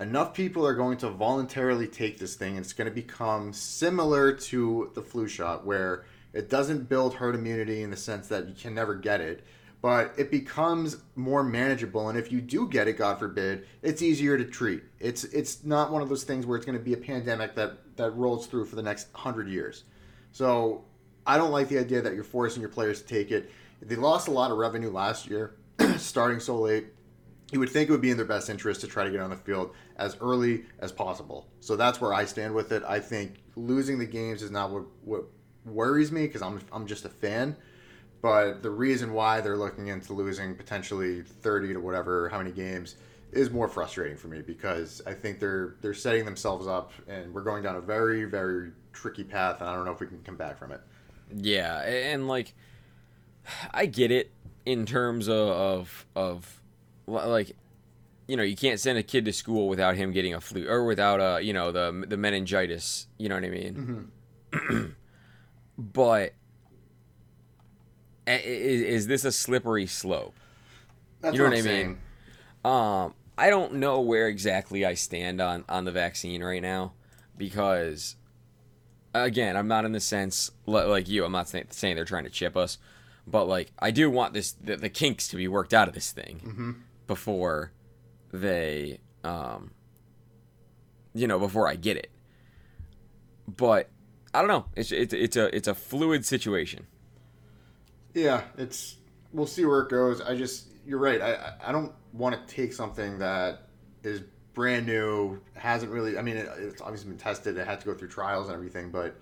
enough 0.00 0.34
people 0.34 0.66
are 0.66 0.74
going 0.74 0.98
to 0.98 1.08
voluntarily 1.08 1.86
take 1.86 2.18
this 2.18 2.34
thing 2.34 2.56
and 2.56 2.64
it's 2.64 2.72
going 2.72 2.88
to 2.88 2.94
become 2.94 3.52
similar 3.52 4.32
to 4.32 4.90
the 4.94 5.02
flu 5.02 5.26
shot 5.26 5.64
where 5.64 6.04
it 6.32 6.48
doesn't 6.48 6.88
build 6.88 7.14
herd 7.14 7.34
immunity 7.34 7.82
in 7.82 7.90
the 7.90 7.96
sense 7.96 8.28
that 8.28 8.48
you 8.48 8.54
can 8.54 8.74
never 8.74 8.94
get 8.94 9.20
it 9.20 9.44
but 9.82 10.14
it 10.16 10.30
becomes 10.30 10.98
more 11.16 11.42
manageable. 11.42 12.08
And 12.08 12.16
if 12.16 12.30
you 12.30 12.40
do 12.40 12.68
get 12.68 12.88
it 12.88 12.94
god 12.94 13.18
forbid 13.18 13.66
it's 13.82 14.00
easier 14.00 14.38
to 14.38 14.44
treat. 14.44 14.82
It's 15.00 15.24
it's 15.24 15.64
not 15.64 15.90
one 15.90 16.00
of 16.00 16.08
those 16.08 16.24
things 16.24 16.46
where 16.46 16.56
it's 16.56 16.64
going 16.64 16.78
to 16.78 16.84
be 16.84 16.94
a 16.94 16.96
pandemic 16.96 17.54
that 17.56 17.96
that 17.96 18.12
rolls 18.12 18.46
through 18.46 18.64
for 18.66 18.76
the 18.76 18.82
next 18.82 19.12
100 19.12 19.48
years. 19.48 19.84
So 20.30 20.84
i 21.26 21.36
don't 21.36 21.50
like 21.50 21.68
the 21.68 21.78
idea 21.78 22.00
that 22.00 22.14
you're 22.14 22.24
forcing 22.24 22.62
your 22.62 22.70
players 22.70 23.02
to 23.02 23.06
take 23.06 23.30
it. 23.30 23.50
They 23.82 23.96
lost 23.96 24.28
a 24.28 24.30
lot 24.30 24.52
of 24.52 24.56
revenue 24.56 24.90
last 24.90 25.26
year 25.26 25.56
starting 25.98 26.40
so 26.40 26.58
late. 26.58 26.86
You 27.50 27.58
would 27.58 27.68
think 27.68 27.90
it 27.90 27.92
would 27.92 28.00
be 28.00 28.10
in 28.10 28.16
their 28.16 28.24
best 28.24 28.48
interest 28.48 28.80
to 28.80 28.86
try 28.86 29.04
to 29.04 29.10
get 29.10 29.20
on 29.20 29.28
the 29.28 29.36
field 29.36 29.74
as 29.96 30.16
early 30.22 30.64
as 30.78 30.90
possible. 30.90 31.48
So 31.60 31.76
that's 31.76 32.00
where 32.00 32.14
I 32.14 32.24
stand 32.24 32.54
with 32.54 32.72
it. 32.72 32.82
I 32.88 32.98
think 32.98 33.42
losing 33.56 33.98
the 33.98 34.06
games 34.06 34.42
is 34.42 34.50
not 34.50 34.70
what, 34.70 34.84
what 35.04 35.24
worries 35.64 36.12
me 36.12 36.26
because 36.26 36.42
I'm, 36.42 36.60
I'm 36.72 36.86
just 36.86 37.04
a 37.04 37.08
fan. 37.08 37.56
But 38.20 38.62
the 38.62 38.70
reason 38.70 39.12
why 39.12 39.40
they're 39.40 39.56
looking 39.56 39.88
into 39.88 40.12
losing 40.12 40.54
potentially 40.54 41.22
30 41.22 41.74
to 41.74 41.80
whatever, 41.80 42.28
how 42.28 42.38
many 42.38 42.52
games, 42.52 42.94
is 43.32 43.50
more 43.50 43.66
frustrating 43.66 44.16
for 44.16 44.28
me 44.28 44.42
because 44.42 45.02
I 45.06 45.14
think 45.14 45.40
they're 45.40 45.74
they're 45.80 45.94
setting 45.94 46.24
themselves 46.24 46.66
up 46.66 46.92
and 47.08 47.32
we're 47.34 47.42
going 47.42 47.62
down 47.62 47.76
a 47.76 47.80
very 47.80 48.26
very 48.26 48.72
tricky 48.92 49.24
path 49.24 49.60
and 49.60 49.68
I 49.68 49.74
don't 49.74 49.86
know 49.86 49.92
if 49.92 50.00
we 50.00 50.06
can 50.06 50.22
come 50.22 50.36
back 50.36 50.58
from 50.58 50.70
it. 50.70 50.80
Yeah, 51.34 51.80
and 51.80 52.28
like 52.28 52.54
I 53.72 53.86
get 53.86 54.10
it 54.10 54.30
in 54.66 54.86
terms 54.86 55.28
of 55.28 55.48
of, 55.48 56.06
of 56.14 56.60
like 57.06 57.56
you 58.28 58.36
know 58.36 58.42
you 58.42 58.54
can't 58.54 58.78
send 58.78 58.98
a 58.98 59.02
kid 59.02 59.24
to 59.24 59.32
school 59.32 59.66
without 59.68 59.96
him 59.96 60.12
getting 60.12 60.34
a 60.34 60.40
flu 60.40 60.68
or 60.68 60.84
without 60.84 61.20
a 61.20 61.42
you 61.42 61.52
know 61.52 61.72
the 61.72 62.04
the 62.06 62.16
meningitis. 62.16 63.06
You 63.18 63.30
know 63.30 63.36
what 63.36 63.44
I 63.44 63.48
mean? 63.48 64.12
Mm-hmm. 64.52 64.86
but 65.78 66.34
is, 68.26 68.82
is 68.82 69.06
this 69.06 69.24
a 69.24 69.32
slippery 69.32 69.86
slope? 69.86 70.34
That's 71.20 71.34
You 71.34 71.38
know 71.38 71.50
what, 71.50 71.56
what 71.56 71.66
I 71.66 71.72
mean? 71.72 71.98
Um, 72.64 73.14
I 73.36 73.50
don't 73.50 73.74
know 73.74 74.00
where 74.00 74.28
exactly 74.28 74.84
I 74.84 74.94
stand 74.94 75.40
on 75.40 75.64
on 75.68 75.84
the 75.84 75.92
vaccine 75.92 76.42
right 76.44 76.62
now 76.62 76.92
because, 77.36 78.16
again, 79.14 79.56
I'm 79.56 79.68
not 79.68 79.84
in 79.84 79.92
the 79.92 80.00
sense 80.00 80.50
like 80.66 81.08
you. 81.08 81.24
I'm 81.24 81.32
not 81.32 81.48
saying, 81.48 81.96
they're 81.96 82.04
trying 82.04 82.24
to 82.24 82.30
chip 82.30 82.56
us, 82.56 82.78
but 83.26 83.46
like 83.46 83.72
I 83.78 83.90
do 83.90 84.10
want 84.10 84.34
this 84.34 84.52
the, 84.52 84.76
the 84.76 84.88
kinks 84.88 85.28
to 85.28 85.36
be 85.36 85.48
worked 85.48 85.74
out 85.74 85.88
of 85.88 85.94
this 85.94 86.12
thing 86.12 86.84
before 87.06 87.72
they, 88.32 89.00
um, 89.24 89.72
you 91.14 91.26
know, 91.26 91.38
before 91.38 91.66
I 91.66 91.76
get 91.76 91.96
it. 91.96 92.10
But 93.48 93.88
I 94.34 94.40
don't 94.40 94.48
know. 94.48 94.66
It's 94.76 94.92
it's 94.92 95.12
it's 95.12 95.36
a 95.36 95.54
it's 95.54 95.68
a 95.68 95.74
fluid 95.74 96.24
situation. 96.24 96.86
Yeah, 98.14 98.42
it's 98.56 98.96
we'll 99.32 99.46
see 99.46 99.64
where 99.64 99.80
it 99.80 99.88
goes. 99.90 100.20
I 100.20 100.36
just 100.36 100.68
you're 100.86 100.98
right. 100.98 101.20
I 101.20 101.54
I- 101.66 101.72
don't 101.72 101.92
want 102.12 102.36
to 102.46 102.54
take 102.54 102.72
something 102.72 103.18
that 103.18 103.68
is 104.02 104.22
brand 104.54 104.86
new, 104.86 105.40
hasn't 105.54 105.90
really. 105.92 106.18
I 106.18 106.22
mean, 106.22 106.36
it, 106.36 106.48
it's 106.58 106.82
obviously 106.82 107.08
been 107.10 107.18
tested. 107.18 107.56
It 107.56 107.66
had 107.66 107.80
to 107.80 107.86
go 107.86 107.94
through 107.94 108.08
trials 108.08 108.48
and 108.48 108.54
everything, 108.54 108.90
but 108.90 109.16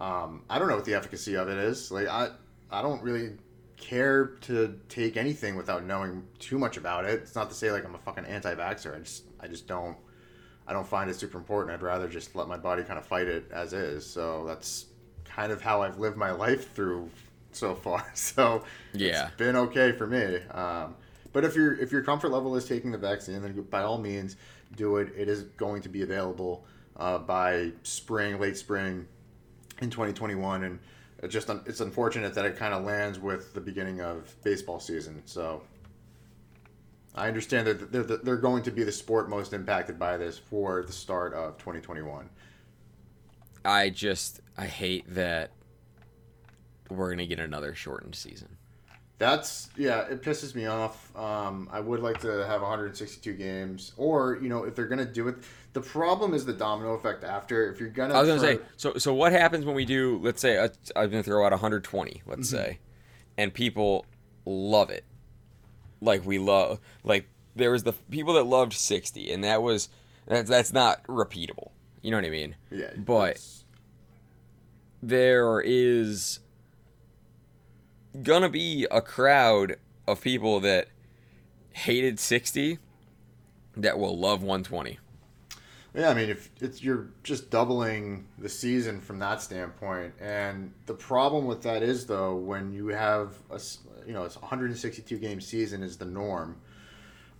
um, 0.00 0.42
I 0.48 0.58
don't 0.58 0.68
know 0.68 0.76
what 0.76 0.84
the 0.86 0.94
efficacy 0.94 1.36
of 1.36 1.48
it 1.48 1.58
is. 1.58 1.90
Like 1.90 2.08
I 2.08 2.30
I 2.70 2.82
don't 2.82 3.02
really 3.02 3.32
care 3.76 4.26
to 4.42 4.78
take 4.90 5.16
anything 5.16 5.56
without 5.56 5.84
knowing 5.84 6.26
too 6.38 6.58
much 6.58 6.76
about 6.76 7.06
it. 7.06 7.20
It's 7.22 7.34
not 7.34 7.48
to 7.50 7.56
say 7.56 7.72
like 7.72 7.84
I'm 7.84 7.94
a 7.94 7.98
fucking 7.98 8.26
anti-vaxxer. 8.26 8.94
I 8.94 8.98
just 9.00 9.24
I 9.40 9.48
just 9.48 9.66
don't 9.66 9.96
I 10.70 10.72
don't 10.72 10.86
find 10.86 11.10
it 11.10 11.16
super 11.16 11.36
important. 11.36 11.74
I'd 11.74 11.82
rather 11.82 12.08
just 12.08 12.36
let 12.36 12.46
my 12.46 12.56
body 12.56 12.84
kind 12.84 12.96
of 12.96 13.04
fight 13.04 13.26
it 13.26 13.50
as 13.50 13.72
is. 13.72 14.06
So 14.08 14.44
that's 14.46 14.86
kind 15.24 15.50
of 15.50 15.60
how 15.60 15.82
I've 15.82 15.98
lived 15.98 16.16
my 16.16 16.30
life 16.30 16.72
through 16.74 17.10
so 17.50 17.74
far. 17.74 18.06
So 18.14 18.62
Yeah. 18.92 19.26
it's 19.26 19.36
been 19.36 19.56
okay 19.56 19.90
for 19.90 20.06
me. 20.06 20.36
Um, 20.52 20.94
but 21.32 21.44
if 21.44 21.56
your 21.56 21.74
if 21.74 21.90
your 21.90 22.02
comfort 22.02 22.28
level 22.28 22.54
is 22.54 22.66
taking 22.66 22.92
the 22.92 22.98
vaccine, 22.98 23.42
then 23.42 23.60
by 23.68 23.82
all 23.82 23.98
means 23.98 24.36
do 24.76 24.98
it. 24.98 25.12
It 25.16 25.28
is 25.28 25.42
going 25.42 25.82
to 25.82 25.88
be 25.88 26.02
available 26.02 26.64
uh, 26.96 27.18
by 27.18 27.72
spring, 27.82 28.38
late 28.38 28.56
spring, 28.56 29.06
in 29.80 29.90
2021, 29.90 30.64
and 30.64 30.78
it 31.22 31.28
just 31.28 31.50
it's 31.66 31.80
unfortunate 31.80 32.34
that 32.34 32.44
it 32.44 32.56
kind 32.56 32.74
of 32.74 32.84
lands 32.84 33.18
with 33.18 33.54
the 33.54 33.60
beginning 33.60 34.00
of 34.00 34.34
baseball 34.44 34.78
season. 34.78 35.22
So 35.24 35.62
I 37.14 37.28
understand 37.28 37.66
that 37.66 37.90
they're, 37.92 38.02
they're 38.04 38.36
going 38.36 38.62
to 38.64 38.70
be 38.70 38.84
the 38.84 38.92
sport 38.92 39.28
most 39.28 39.52
impacted 39.52 39.98
by 39.98 40.16
this 40.16 40.38
for 40.38 40.82
the 40.82 40.92
start 40.92 41.34
of 41.34 41.58
2021. 41.58 42.28
I 43.64 43.90
just 43.90 44.40
I 44.56 44.66
hate 44.66 45.04
that 45.14 45.50
we're 46.88 47.10
gonna 47.10 47.26
get 47.26 47.40
another 47.40 47.74
shortened 47.74 48.14
season. 48.14 48.56
That's 49.18 49.68
yeah, 49.76 50.06
it 50.08 50.22
pisses 50.22 50.54
me 50.54 50.64
off. 50.66 51.14
Um, 51.14 51.68
I 51.70 51.78
would 51.80 52.00
like 52.00 52.20
to 52.22 52.46
have 52.46 52.62
162 52.62 53.34
games, 53.34 53.92
or 53.98 54.38
you 54.40 54.48
know, 54.48 54.64
if 54.64 54.74
they're 54.74 54.86
gonna 54.86 55.04
do 55.04 55.28
it, 55.28 55.36
the 55.74 55.80
problem 55.82 56.32
is 56.32 56.46
the 56.46 56.54
domino 56.54 56.94
effect 56.94 57.22
after. 57.22 57.70
If 57.70 57.80
you're 57.80 57.90
gonna, 57.90 58.14
I 58.14 58.20
was 58.22 58.28
gonna 58.30 58.40
try- 58.40 58.54
say, 58.64 58.70
so 58.78 58.94
so 58.94 59.12
what 59.12 59.32
happens 59.32 59.66
when 59.66 59.74
we 59.74 59.84
do? 59.84 60.18
Let's 60.22 60.40
say 60.40 60.56
uh, 60.56 60.68
I'm 60.96 61.10
gonna 61.10 61.22
throw 61.22 61.44
out 61.44 61.52
120, 61.52 62.22
let's 62.26 62.48
Mm-hmm. 62.50 62.56
say, 62.56 62.78
and 63.36 63.52
people 63.52 64.06
love 64.46 64.88
it, 64.88 65.04
like 66.00 66.24
we 66.24 66.38
love, 66.38 66.80
like 67.04 67.26
there 67.56 67.70
was 67.70 67.82
the 67.84 67.92
people 67.92 68.34
that 68.34 68.44
loved 68.44 68.72
60, 68.72 69.30
and 69.32 69.42
that 69.44 69.62
was 69.62 69.88
that's 70.26 70.48
that's 70.48 70.72
not 70.72 71.02
repeatable. 71.04 71.70
You 72.02 72.10
know 72.10 72.16
what 72.16 72.24
I 72.26 72.30
mean? 72.30 72.56
Yeah, 72.70 72.90
But 72.96 73.30
it's- 73.30 73.64
there 75.02 75.60
is 75.60 76.40
gonna 78.22 78.48
be 78.48 78.86
a 78.90 79.00
crowd 79.00 79.76
of 80.06 80.20
people 80.20 80.60
that 80.60 80.88
hated 81.72 82.18
60 82.18 82.78
that 83.76 83.98
will 83.98 84.18
love 84.18 84.42
120. 84.42 84.98
Yeah, 85.94 86.10
I 86.10 86.14
mean, 86.14 86.30
if 86.30 86.50
it's 86.60 86.82
you're 86.82 87.08
just 87.24 87.50
doubling 87.50 88.26
the 88.38 88.48
season 88.48 89.00
from 89.00 89.18
that 89.18 89.42
standpoint, 89.42 90.14
and 90.20 90.72
the 90.86 90.94
problem 90.94 91.46
with 91.46 91.62
that 91.62 91.82
is 91.82 92.06
though, 92.06 92.36
when 92.36 92.72
you 92.72 92.88
have 92.88 93.34
a 93.50 93.60
you 94.06 94.12
know 94.12 94.24
it's 94.24 94.36
162 94.36 95.18
game 95.18 95.40
season 95.40 95.82
is 95.82 95.96
the 95.96 96.04
norm, 96.04 96.60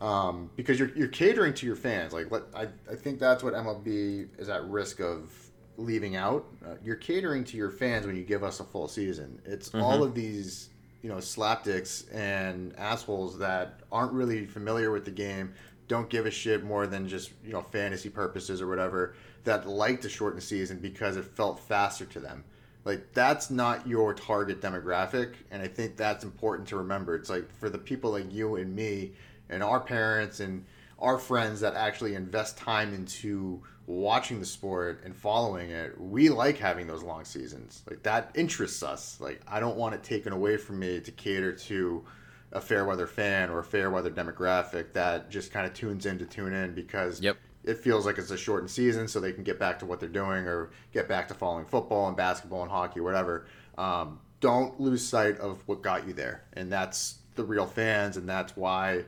um, 0.01 0.51
because 0.57 0.81
you're 0.81 0.91
you're 0.97 1.09
catering 1.09 1.55
to 1.55 1.67
your 1.67 1.77
fans. 1.77 2.13
Like, 2.13 2.31
let, 2.33 2.43
I 2.55 2.69
I 2.91 2.97
think 2.97 3.21
that's 3.21 3.45
what 3.45 3.55
MLB 3.55 4.29
is 4.39 4.49
at 4.49 4.65
risk 4.65 5.01
of 5.01 5.31
leaving 5.77 6.17
out. 6.17 6.45
Uh, 6.65 6.75
you're 6.83 6.97
catering 6.97 7.45
to 7.45 7.57
your 7.57 7.71
fans 7.71 8.05
when 8.05 8.17
you 8.17 8.25
give 8.25 8.43
us 8.43 8.59
a 8.59 8.65
full 8.65 8.89
season. 8.89 9.41
It's 9.45 9.73
all 9.75 10.03
of 10.03 10.15
these 10.15 10.71
you 11.03 11.09
know 11.09 11.17
slapdicks 11.17 12.13
and 12.15 12.75
assholes 12.77 13.39
that 13.39 13.81
aren't 13.91 14.13
really 14.13 14.45
familiar 14.45 14.91
with 14.91 15.05
the 15.05 15.11
game 15.11 15.55
don't 15.91 16.09
give 16.09 16.25
a 16.25 16.31
shit 16.31 16.63
more 16.63 16.87
than 16.87 17.09
just 17.09 17.33
you 17.45 17.53
know 17.53 17.63
fantasy 17.63 18.09
purposes 18.09 18.63
or 18.63 18.69
whatever 18.69 19.17
that 19.43 19.69
like 19.69 20.01
to 20.01 20.09
shorten 20.09 20.37
the 20.37 20.43
season 20.43 20.79
because 20.79 21.17
it 21.17 21.25
felt 21.25 21.59
faster 21.59 22.05
to 22.05 22.21
them. 22.21 22.45
Like 22.85 23.13
that's 23.13 23.51
not 23.51 23.89
your 23.89 24.15
target 24.15 24.61
demographic 24.61 25.35
and 25.51 25.61
i 25.61 25.67
think 25.67 25.97
that's 25.97 26.23
important 26.23 26.69
to 26.69 26.77
remember. 26.77 27.17
It's 27.17 27.29
like 27.29 27.51
for 27.59 27.69
the 27.69 27.77
people 27.77 28.13
like 28.13 28.33
you 28.33 28.55
and 28.55 28.75
me 28.75 29.13
and 29.49 29.65
our 29.65 29.81
parents 29.81 30.39
and 30.39 30.65
our 31.01 31.19
friends 31.19 31.61
that 31.61 31.75
actually 31.75 32.15
invest 32.15 32.57
time 32.57 32.95
into 32.95 33.61
watching 33.87 34.39
the 34.39 34.47
sport 34.47 35.03
and 35.05 35.17
following 35.17 35.71
it 35.71 36.01
we 36.01 36.29
like 36.29 36.57
having 36.57 36.87
those 36.87 37.03
long 37.03 37.25
seasons. 37.25 37.83
Like 37.91 38.05
that 38.05 38.31
interests 38.37 38.85
us. 38.85 39.21
Like 39.21 39.41
i 39.49 39.59
don't 39.59 39.77
want 39.77 39.97
it 39.97 40.05
taken 40.05 40.33
away 40.33 40.57
from 40.57 40.79
me 40.79 41.01
to 41.01 41.11
cater 41.11 41.53
to 41.53 42.05
a 42.53 42.61
fair 42.61 42.85
weather 42.85 43.07
fan 43.07 43.51
or 43.51 43.61
a 43.61 43.65
fair 43.65 43.91
weather 43.91 44.11
demographic 44.11 44.93
that 44.93 45.31
just 45.31 45.53
kind 45.53 45.67
of 45.67 45.75
tunes 45.75 46.07
in 46.07 46.19
to 46.19 46.27
tune 46.27 46.53
in 46.53 46.75
because 46.75 47.21
Yep. 47.21 47.37
it 47.65 47.79
feels 47.79 48.07
like 48.07 48.19
it's 48.19 48.31
a 48.31 48.37
shortened 48.37 48.71
season 48.71 49.07
so 49.07 49.21
they 49.21 49.33
can 49.33 49.45
get 49.45 49.59
back 49.59 49.79
to 49.81 49.87
what 49.87 50.01
they're 50.01 50.09
doing 50.09 50.47
or 50.47 50.71
get 50.93 51.09
back 51.09 51.29
to 51.29 51.35
following 51.35 51.65
football 51.65 52.09
and 52.09 52.17
basketball 52.17 52.63
and 52.63 52.71
hockey 52.71 53.01
whatever 53.01 53.47
um, 53.79 54.19
don't 54.41 54.81
lose 54.81 55.07
sight 55.07 55.39
of 55.39 55.63
what 55.67 55.83
got 55.83 56.07
you 56.07 56.13
there 56.13 56.43
and 56.55 56.73
that's 56.73 57.19
the 57.37 57.45
real 57.45 57.67
fans 57.67 58.17
and 58.17 58.29
that's 58.29 58.57
why 58.57 59.05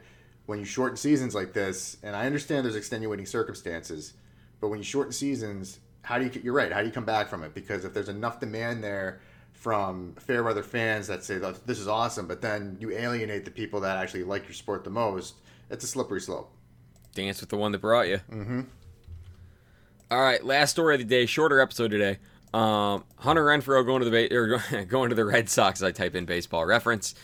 when 0.47 0.59
you 0.59 0.65
shorten 0.65 0.97
seasons 0.97 1.35
like 1.35 1.53
this 1.53 1.97
and 2.03 2.15
i 2.15 2.27
understand 2.27 2.65
there's 2.65 2.77
extenuating 2.77 3.27
circumstances 3.27 4.15
but 4.61 4.69
when 4.69 4.79
you 4.79 4.85
shorten 4.85 5.13
seasons 5.13 5.81
how 6.03 6.19
do 6.19 6.25
you 6.25 6.41
you're 6.45 6.55
right 6.55 6.73
how 6.73 6.81
do 6.81 6.87
you 6.87 6.93
come 6.93 7.05
back 7.05 7.29
from 7.29 7.43
it 7.43 7.55
because 7.55 7.85
if 7.85 7.93
there's 7.93 8.09
enough 8.09 8.39
demand 8.39 8.85
there 8.85 9.21
from 9.63 10.13
fair 10.19 10.43
weather 10.43 10.63
fans 10.65 11.07
that 11.07 11.23
say 11.23 11.39
this 11.67 11.79
is 11.79 11.87
awesome, 11.87 12.27
but 12.27 12.41
then 12.43 12.77
you 12.81 12.91
alienate 12.91 13.45
the 13.45 13.51
people 13.53 13.81
that 13.81 13.97
actually 13.97 14.25
like 14.25 14.43
your 14.45 14.55
sport 14.55 14.83
the 14.83 14.91
most. 14.91 15.37
It's 15.71 15.85
a 15.85 15.87
slippery 15.87 16.21
slope. 16.21 16.53
Dance 17.15 17.41
with 17.41 17.49
the 17.51 17.57
one 17.57 17.71
that 17.73 17.79
brought 17.81 18.09
you. 18.09 18.19
Mm-hmm. 18.31 18.63
All 20.11 20.21
right, 20.21 20.45
last 20.45 20.73
story 20.73 20.95
of 20.97 20.99
the 21.01 21.07
day. 21.07 21.27
Shorter 21.27 21.61
episode 21.61 21.93
today. 21.93 22.19
Um, 22.53 23.05
Hunter 23.17 23.47
Renfroe 23.47 23.87
going 23.87 24.03
to 24.03 24.11
the 24.11 24.29
ba- 24.29 24.35
or 24.35 24.85
going 24.85 25.09
to 25.11 25.15
the 25.15 25.25
Red 25.25 25.49
Sox. 25.49 25.81
as 25.81 25.85
I 25.85 25.93
type 25.93 26.15
in 26.15 26.27
baseball 26.27 26.67
reference. 26.67 27.15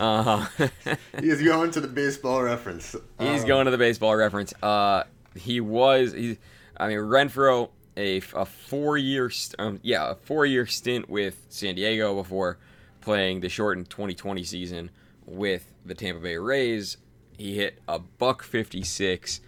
Uh, 0.00 0.46
He's 1.20 1.42
going 1.42 1.70
to 1.72 1.80
the 1.80 1.86
baseball 1.88 2.42
reference. 2.42 2.96
he's 3.20 3.42
Um, 3.42 3.46
going 3.46 3.66
to 3.66 3.70
the 3.70 3.78
baseball 3.78 4.16
reference. 4.16 4.52
Uh, 4.62 5.04
he 5.36 5.60
was. 5.60 6.12
He, 6.12 6.38
I 6.76 6.88
mean, 6.88 6.98
Renfroe 6.98 7.68
a, 7.96 8.18
a 8.34 8.44
four 8.44 8.96
year 8.96 9.30
um, 9.58 9.78
yeah 9.82 10.10
a 10.10 10.14
four 10.14 10.46
year 10.46 10.66
stint 10.66 11.08
with 11.08 11.46
San 11.48 11.74
Diego 11.74 12.14
before 12.14 12.58
playing 13.00 13.40
the 13.40 13.48
shortened 13.48 13.90
2020 13.90 14.44
season 14.44 14.90
with 15.26 15.72
the 15.84 15.94
Tampa 15.94 16.20
Bay 16.20 16.36
Rays. 16.36 16.96
He 17.36 17.56
hit 17.56 17.80
a 17.88 17.98
buck 17.98 18.42
56 18.42 19.40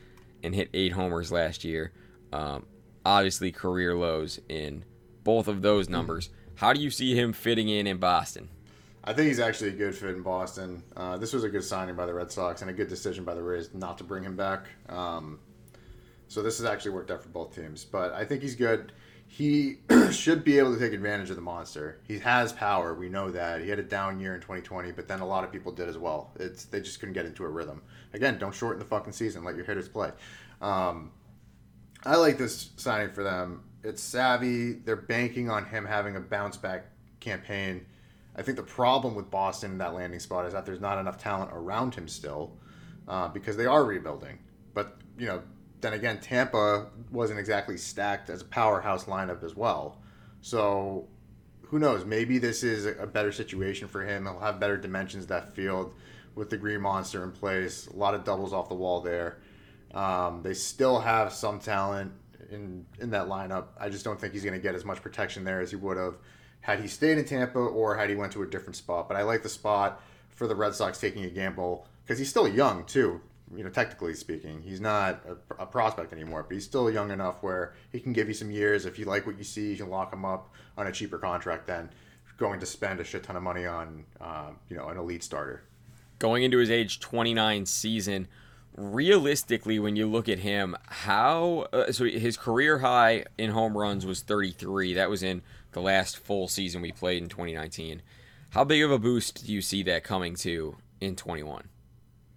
and 0.42 0.54
hit 0.54 0.68
eight 0.74 0.92
homers 0.92 1.30
last 1.32 1.64
year. 1.64 1.92
Um, 2.32 2.66
obviously, 3.04 3.52
career 3.52 3.94
lows 3.94 4.40
in 4.48 4.84
both 5.22 5.48
of 5.48 5.62
those 5.62 5.88
numbers. 5.88 6.30
How 6.56 6.72
do 6.72 6.80
you 6.80 6.90
see 6.90 7.18
him 7.18 7.32
fitting 7.32 7.68
in 7.68 7.86
in 7.86 7.98
Boston? 7.98 8.48
I 9.04 9.12
think 9.12 9.28
he's 9.28 9.40
actually 9.40 9.70
a 9.70 9.74
good 9.74 9.94
fit 9.94 10.10
in 10.10 10.22
Boston. 10.22 10.82
Uh, 10.96 11.18
this 11.18 11.32
was 11.32 11.44
a 11.44 11.48
good 11.48 11.64
signing 11.64 11.94
by 11.94 12.06
the 12.06 12.14
Red 12.14 12.32
Sox 12.32 12.62
and 12.62 12.70
a 12.70 12.74
good 12.74 12.88
decision 12.88 13.22
by 13.22 13.34
the 13.34 13.42
Rays 13.42 13.70
not 13.74 13.98
to 13.98 14.04
bring 14.04 14.24
him 14.24 14.34
back. 14.34 14.66
Um, 14.88 15.38
so 16.28 16.42
this 16.42 16.58
has 16.58 16.66
actually 16.66 16.92
worked 16.92 17.10
out 17.10 17.22
for 17.22 17.28
both 17.28 17.54
teams. 17.54 17.84
But 17.84 18.12
I 18.12 18.24
think 18.24 18.42
he's 18.42 18.56
good. 18.56 18.92
He 19.26 19.78
should 20.10 20.44
be 20.44 20.58
able 20.58 20.74
to 20.74 20.78
take 20.78 20.92
advantage 20.92 21.30
of 21.30 21.36
the 21.36 21.42
monster. 21.42 22.00
He 22.06 22.18
has 22.20 22.52
power. 22.52 22.94
We 22.94 23.08
know 23.08 23.30
that. 23.30 23.62
He 23.62 23.68
had 23.68 23.78
a 23.78 23.82
down 23.82 24.20
year 24.20 24.34
in 24.34 24.40
2020, 24.40 24.92
but 24.92 25.08
then 25.08 25.20
a 25.20 25.26
lot 25.26 25.44
of 25.44 25.52
people 25.52 25.72
did 25.72 25.88
as 25.88 25.98
well. 25.98 26.32
It's 26.38 26.66
they 26.66 26.80
just 26.80 27.00
couldn't 27.00 27.14
get 27.14 27.26
into 27.26 27.44
a 27.44 27.48
rhythm. 27.48 27.82
Again, 28.12 28.38
don't 28.38 28.54
shorten 28.54 28.78
the 28.78 28.84
fucking 28.84 29.12
season. 29.12 29.44
Let 29.44 29.56
your 29.56 29.64
hitters 29.64 29.88
play. 29.88 30.12
Um, 30.60 31.10
I 32.04 32.16
like 32.16 32.38
this 32.38 32.70
signing 32.76 33.12
for 33.12 33.22
them. 33.22 33.64
It's 33.82 34.02
savvy. 34.02 34.72
They're 34.72 34.96
banking 34.96 35.50
on 35.50 35.64
him 35.66 35.84
having 35.84 36.16
a 36.16 36.20
bounce 36.20 36.56
back 36.56 36.86
campaign. 37.20 37.86
I 38.36 38.42
think 38.42 38.56
the 38.56 38.62
problem 38.62 39.14
with 39.14 39.30
Boston 39.30 39.72
in 39.72 39.78
that 39.78 39.94
landing 39.94 40.20
spot 40.20 40.46
is 40.46 40.52
that 40.52 40.66
there's 40.66 40.80
not 40.80 40.98
enough 40.98 41.18
talent 41.18 41.50
around 41.52 41.94
him 41.94 42.08
still 42.08 42.56
uh, 43.06 43.28
because 43.28 43.56
they 43.56 43.66
are 43.66 43.84
rebuilding. 43.84 44.38
But, 44.74 44.98
you 45.18 45.26
know, 45.26 45.42
then 45.80 45.92
again, 45.92 46.20
Tampa 46.20 46.88
wasn't 47.10 47.38
exactly 47.38 47.76
stacked 47.76 48.30
as 48.30 48.42
a 48.42 48.44
powerhouse 48.44 49.04
lineup 49.04 49.42
as 49.42 49.54
well. 49.54 49.98
So 50.40 51.08
who 51.62 51.78
knows? 51.78 52.04
Maybe 52.04 52.38
this 52.38 52.62
is 52.62 52.86
a 52.86 53.06
better 53.06 53.32
situation 53.32 53.88
for 53.88 54.02
him. 54.04 54.24
He'll 54.24 54.38
have 54.38 54.60
better 54.60 54.76
dimensions 54.76 55.26
that 55.26 55.54
field 55.54 55.94
with 56.34 56.50
the 56.50 56.56
Green 56.56 56.80
Monster 56.80 57.22
in 57.24 57.32
place. 57.32 57.86
A 57.86 57.96
lot 57.96 58.14
of 58.14 58.24
doubles 58.24 58.52
off 58.52 58.68
the 58.68 58.74
wall 58.74 59.00
there. 59.00 59.38
Um, 59.92 60.42
they 60.42 60.54
still 60.54 61.00
have 61.00 61.32
some 61.32 61.60
talent 61.60 62.12
in 62.50 62.86
in 63.00 63.10
that 63.10 63.26
lineup. 63.26 63.66
I 63.78 63.88
just 63.88 64.04
don't 64.04 64.20
think 64.20 64.32
he's 64.32 64.42
going 64.42 64.54
to 64.54 64.62
get 64.62 64.74
as 64.74 64.84
much 64.84 65.02
protection 65.02 65.44
there 65.44 65.60
as 65.60 65.70
he 65.70 65.76
would 65.76 65.96
have 65.96 66.16
had 66.60 66.80
he 66.80 66.88
stayed 66.88 67.18
in 67.18 67.24
Tampa 67.24 67.58
or 67.58 67.96
had 67.96 68.08
he 68.08 68.16
went 68.16 68.32
to 68.32 68.42
a 68.42 68.46
different 68.46 68.76
spot. 68.76 69.06
But 69.06 69.16
I 69.16 69.22
like 69.22 69.42
the 69.42 69.48
spot 69.48 70.00
for 70.30 70.46
the 70.46 70.54
Red 70.54 70.74
Sox 70.74 70.98
taking 70.98 71.24
a 71.24 71.30
gamble 71.30 71.86
because 72.02 72.18
he's 72.18 72.30
still 72.30 72.48
young 72.48 72.84
too. 72.84 73.20
You 73.56 73.64
know, 73.64 73.70
technically 73.70 74.14
speaking, 74.14 74.62
he's 74.62 74.80
not 74.80 75.22
a, 75.26 75.62
a 75.62 75.66
prospect 75.66 76.12
anymore, 76.12 76.44
but 76.46 76.54
he's 76.54 76.64
still 76.64 76.90
young 76.90 77.10
enough 77.10 77.42
where 77.42 77.74
he 77.92 78.00
can 78.00 78.12
give 78.12 78.28
you 78.28 78.34
some 78.34 78.50
years. 78.50 78.86
If 78.86 78.98
you 78.98 79.04
like 79.04 79.26
what 79.26 79.38
you 79.38 79.44
see, 79.44 79.70
you 79.70 79.76
can 79.76 79.88
lock 79.90 80.12
him 80.12 80.24
up 80.24 80.52
on 80.76 80.86
a 80.86 80.92
cheaper 80.92 81.18
contract 81.18 81.66
than 81.66 81.90
going 82.36 82.58
to 82.60 82.66
spend 82.66 82.98
a 83.00 83.04
shit 83.04 83.22
ton 83.22 83.36
of 83.36 83.42
money 83.42 83.64
on, 83.64 84.04
uh, 84.20 84.50
you 84.68 84.76
know, 84.76 84.88
an 84.88 84.96
elite 84.98 85.22
starter. 85.22 85.62
going 86.18 86.42
into 86.42 86.58
his 86.58 86.70
age 86.70 86.98
29 87.00 87.66
season 87.66 88.26
realistically 88.76 89.78
when 89.78 89.94
you 89.94 90.06
look 90.06 90.28
at 90.28 90.38
him 90.40 90.76
how 90.86 91.66
uh, 91.72 91.92
so 91.92 92.04
his 92.04 92.36
career 92.36 92.78
high 92.78 93.24
in 93.38 93.50
home 93.50 93.76
runs 93.76 94.04
was 94.04 94.20
33 94.22 94.94
that 94.94 95.08
was 95.08 95.22
in 95.22 95.42
the 95.72 95.80
last 95.80 96.16
full 96.18 96.48
season 96.48 96.82
we 96.82 96.90
played 96.90 97.22
in 97.22 97.28
2019 97.28 98.02
how 98.50 98.64
big 98.64 98.82
of 98.82 98.90
a 98.90 98.98
boost 98.98 99.46
do 99.46 99.52
you 99.52 99.60
see 99.60 99.82
that 99.84 100.02
coming 100.02 100.34
to 100.34 100.76
in 101.00 101.14
21 101.14 101.68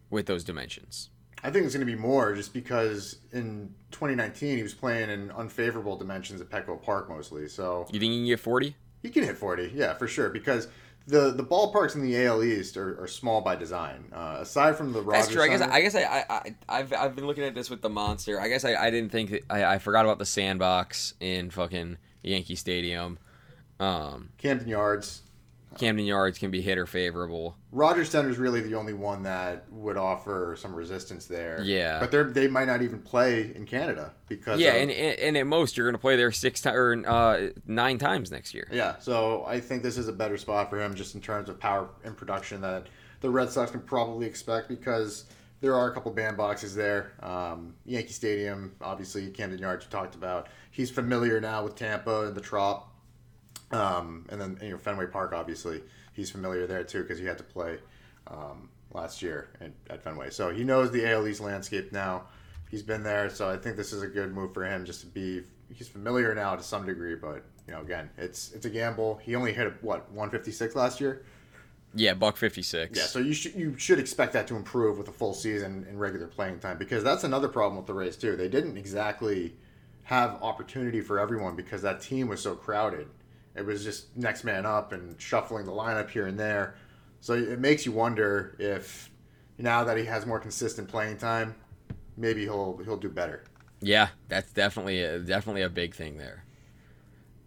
with 0.09 0.25
those 0.25 0.43
dimensions 0.43 1.09
I 1.43 1.51
think 1.51 1.65
it's 1.65 1.75
going 1.75 1.85
to 1.85 1.91
be 1.91 1.97
more 1.97 2.33
just 2.33 2.51
because 2.51 3.17
in 3.31 3.73
2019 3.91 4.57
he 4.57 4.63
was 4.63 4.73
playing 4.73 5.11
in 5.11 5.29
unfavorable 5.31 5.95
dimensions 5.95 6.41
at 6.41 6.49
Petco 6.49 6.81
Park 6.81 7.09
mostly. 7.09 7.47
So 7.47 7.85
you 7.91 7.99
think 7.99 8.11
he 8.11 8.17
can 8.17 8.25
get 8.25 8.39
40 8.39 8.75
he 9.03 9.09
can 9.09 9.23
hit 9.23 9.37
40, 9.37 9.71
yeah, 9.73 9.93
for 9.93 10.07
sure. 10.07 10.29
Because 10.29 10.67
the 11.07 11.31
the 11.31 11.43
ballparks 11.43 11.95
in 11.95 12.01
the 12.01 12.25
AL 12.25 12.43
East 12.43 12.75
are, 12.77 13.01
are 13.01 13.07
small 13.07 13.41
by 13.41 13.55
design. 13.55 14.05
Uh, 14.13 14.37
aside 14.39 14.75
from 14.75 14.91
the 14.91 15.01
Rogers 15.01 15.27
That's 15.27 15.33
true. 15.33 15.43
I 15.43 15.47
guess 15.47 15.59
Center- 15.59 15.73
I 15.73 15.81
guess 15.81 15.95
I, 15.95 16.01
I, 16.01 16.25
I 16.29 16.55
I've 16.67 16.93
I've 16.93 17.15
been 17.15 17.25
looking 17.25 17.43
at 17.43 17.55
this 17.55 17.69
with 17.69 17.81
the 17.81 17.89
monster. 17.89 18.39
I 18.39 18.49
guess 18.49 18.65
I, 18.65 18.75
I 18.75 18.89
didn't 18.89 19.11
think 19.11 19.29
that, 19.31 19.43
I, 19.49 19.63
I 19.63 19.77
forgot 19.79 20.05
about 20.05 20.19
the 20.19 20.25
sandbox 20.25 21.13
in 21.19 21.49
fucking 21.49 21.97
Yankee 22.23 22.55
Stadium. 22.55 23.19
Um, 23.79 24.29
Camden 24.37 24.67
Yards. 24.67 25.21
Camden 25.79 26.05
Yards 26.05 26.37
can 26.37 26.51
be 26.51 26.61
hitter 26.61 26.85
favorable. 26.85 27.55
Rogers 27.71 28.09
Centre 28.09 28.29
is 28.29 28.37
really 28.37 28.61
the 28.61 28.75
only 28.75 28.93
one 28.93 29.23
that 29.23 29.65
would 29.71 29.97
offer 29.97 30.55
some 30.59 30.73
resistance 30.73 31.25
there. 31.25 31.61
Yeah. 31.63 31.99
but 31.99 32.11
they 32.11 32.23
they 32.23 32.47
might 32.47 32.65
not 32.67 32.81
even 32.81 32.99
play 32.99 33.51
in 33.55 33.65
Canada 33.65 34.13
because 34.27 34.59
Yeah, 34.59 34.73
of- 34.73 34.81
and, 34.83 34.91
and 34.91 35.19
and 35.19 35.37
at 35.37 35.47
most 35.47 35.77
you're 35.77 35.85
going 35.85 35.95
to 35.95 36.01
play 36.01 36.15
there 36.15 36.31
six 36.31 36.61
times 36.61 36.77
or 36.77 37.03
uh, 37.09 37.49
nine 37.65 37.97
times 37.97 38.31
next 38.31 38.53
year. 38.53 38.67
Yeah, 38.71 38.95
so 38.99 39.43
I 39.45 39.59
think 39.59 39.83
this 39.83 39.97
is 39.97 40.07
a 40.07 40.13
better 40.13 40.37
spot 40.37 40.69
for 40.69 40.81
him 40.81 40.95
just 40.95 41.15
in 41.15 41.21
terms 41.21 41.49
of 41.49 41.59
power 41.59 41.89
and 42.03 42.15
production 42.17 42.61
that 42.61 42.87
the 43.21 43.29
Red 43.29 43.49
Sox 43.49 43.71
can 43.71 43.81
probably 43.81 44.25
expect 44.27 44.67
because 44.69 45.25
there 45.59 45.73
are 45.73 45.89
a 45.89 45.93
couple 45.93 46.13
bandboxes 46.13 46.75
there. 46.75 47.13
Um, 47.23 47.73
Yankee 47.85 48.13
Stadium, 48.13 48.75
obviously, 48.79 49.27
Camden 49.31 49.57
Yards, 49.57 49.85
you 49.85 49.89
talked 49.91 50.13
about. 50.13 50.49
He's 50.69 50.91
familiar 50.91 51.41
now 51.41 51.63
with 51.63 51.75
Tampa 51.75 52.27
and 52.27 52.35
the 52.35 52.41
Trop. 52.41 52.86
Um, 53.71 54.25
and 54.29 54.39
then 54.39 54.59
you 54.61 54.71
know 54.71 54.77
Fenway 54.77 55.07
Park, 55.07 55.33
obviously, 55.33 55.81
he's 56.13 56.29
familiar 56.29 56.67
there 56.67 56.83
too 56.83 57.01
because 57.01 57.19
he 57.19 57.25
had 57.25 57.37
to 57.37 57.43
play. 57.43 57.79
Um, 58.27 58.69
last 58.93 59.21
year 59.21 59.49
at, 59.61 59.71
at 59.89 60.03
Fenway. 60.03 60.29
So 60.29 60.51
he 60.51 60.63
knows 60.63 60.91
the 60.91 61.09
AL 61.09 61.27
East 61.27 61.41
landscape 61.41 61.91
now. 61.91 62.23
He's 62.69 62.83
been 62.83 63.03
there, 63.03 63.29
so 63.29 63.49
I 63.49 63.57
think 63.57 63.77
this 63.77 63.93
is 63.93 64.01
a 64.01 64.07
good 64.07 64.33
move 64.33 64.53
for 64.53 64.65
him 64.65 64.85
just 64.85 65.01
to 65.01 65.07
be. 65.07 65.43
He's 65.73 65.87
familiar 65.87 66.35
now 66.35 66.55
to 66.55 66.63
some 66.63 66.85
degree, 66.85 67.15
but 67.15 67.43
you 67.65 67.73
know, 67.73 67.81
again, 67.81 68.09
it's 68.17 68.51
it's 68.51 68.65
a 68.65 68.69
gamble. 68.69 69.19
He 69.23 69.35
only 69.35 69.53
hit 69.53 69.81
what 69.81 70.11
156 70.11 70.75
last 70.75 70.99
year. 70.99 71.23
Yeah, 71.93 72.13
buck 72.13 72.35
fifty 72.35 72.61
six. 72.61 72.97
Yeah, 72.97 73.05
so 73.05 73.19
you 73.19 73.33
should 73.33 73.55
you 73.55 73.77
should 73.77 73.99
expect 73.99 74.33
that 74.33 74.47
to 74.47 74.55
improve 74.55 74.97
with 74.97 75.07
a 75.07 75.11
full 75.13 75.33
season 75.33 75.85
and 75.87 75.99
regular 75.99 76.27
playing 76.27 76.59
time 76.59 76.77
because 76.77 77.03
that's 77.03 77.23
another 77.23 77.47
problem 77.47 77.77
with 77.77 77.85
the 77.85 77.93
Rays 77.93 78.17
too. 78.17 78.35
They 78.35 78.49
didn't 78.49 78.77
exactly 78.77 79.55
have 80.03 80.41
opportunity 80.41 80.99
for 80.99 81.19
everyone 81.19 81.55
because 81.55 81.81
that 81.81 82.01
team 82.01 82.27
was 82.27 82.41
so 82.41 82.55
crowded. 82.55 83.07
It 83.57 83.65
was 83.65 83.83
just 83.83 84.15
next 84.15 84.43
man 84.43 84.65
up 84.65 84.91
and 84.91 85.19
shuffling 85.19 85.65
the 85.65 85.71
lineup 85.71 86.09
here 86.09 86.27
and 86.27 86.39
there. 86.39 86.75
So 87.19 87.33
it 87.33 87.59
makes 87.59 87.85
you 87.85 87.91
wonder 87.91 88.55
if 88.59 89.09
now 89.57 89.83
that 89.83 89.97
he 89.97 90.05
has 90.05 90.25
more 90.25 90.39
consistent 90.39 90.87
playing 90.87 91.17
time, 91.17 91.55
maybe 92.15 92.43
he'll 92.43 92.77
he'll 92.85 92.97
do 92.97 93.09
better. 93.09 93.43
Yeah, 93.81 94.09
that's 94.27 94.51
definitely 94.51 95.01
a, 95.01 95.19
definitely 95.19 95.63
a 95.63 95.69
big 95.69 95.95
thing 95.95 96.17
there. 96.17 96.43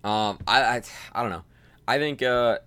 Um, 0.03 0.39
I, 0.47 0.63
I, 0.63 0.83
I 1.13 1.23
don't 1.23 1.31
know. 1.31 1.45
I 1.87 1.99
think 1.99 2.23
uh, 2.23 2.59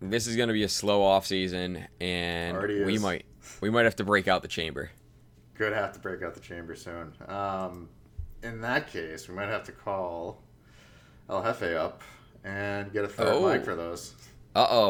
this 0.00 0.26
is 0.26 0.36
going 0.36 0.48
to 0.48 0.52
be 0.52 0.62
a 0.62 0.68
slow 0.68 1.02
off 1.02 1.26
season, 1.26 1.86
and 2.00 2.60
we 2.60 2.98
might 2.98 3.24
we 3.60 3.70
might 3.70 3.84
have 3.84 3.96
to 3.96 4.04
break 4.04 4.28
out 4.28 4.42
the 4.42 4.48
chamber. 4.48 4.90
Could 5.54 5.72
have 5.72 5.92
to 5.92 5.98
break 5.98 6.22
out 6.22 6.34
the 6.34 6.40
chamber 6.40 6.74
soon. 6.74 7.12
Um, 7.26 7.88
in 8.42 8.60
that 8.62 8.90
case, 8.90 9.28
we 9.28 9.34
might 9.34 9.48
have 9.48 9.64
to 9.64 9.72
call 9.72 10.42
El 11.28 11.42
Jefe 11.42 11.74
up 11.74 12.02
and 12.44 12.92
get 12.92 13.04
a 13.04 13.08
third 13.08 13.28
Oh. 13.28 13.48
mic 13.52 13.64
for 13.64 13.74
those. 13.76 14.14
Uh 14.54 14.66
oh, 14.70 14.88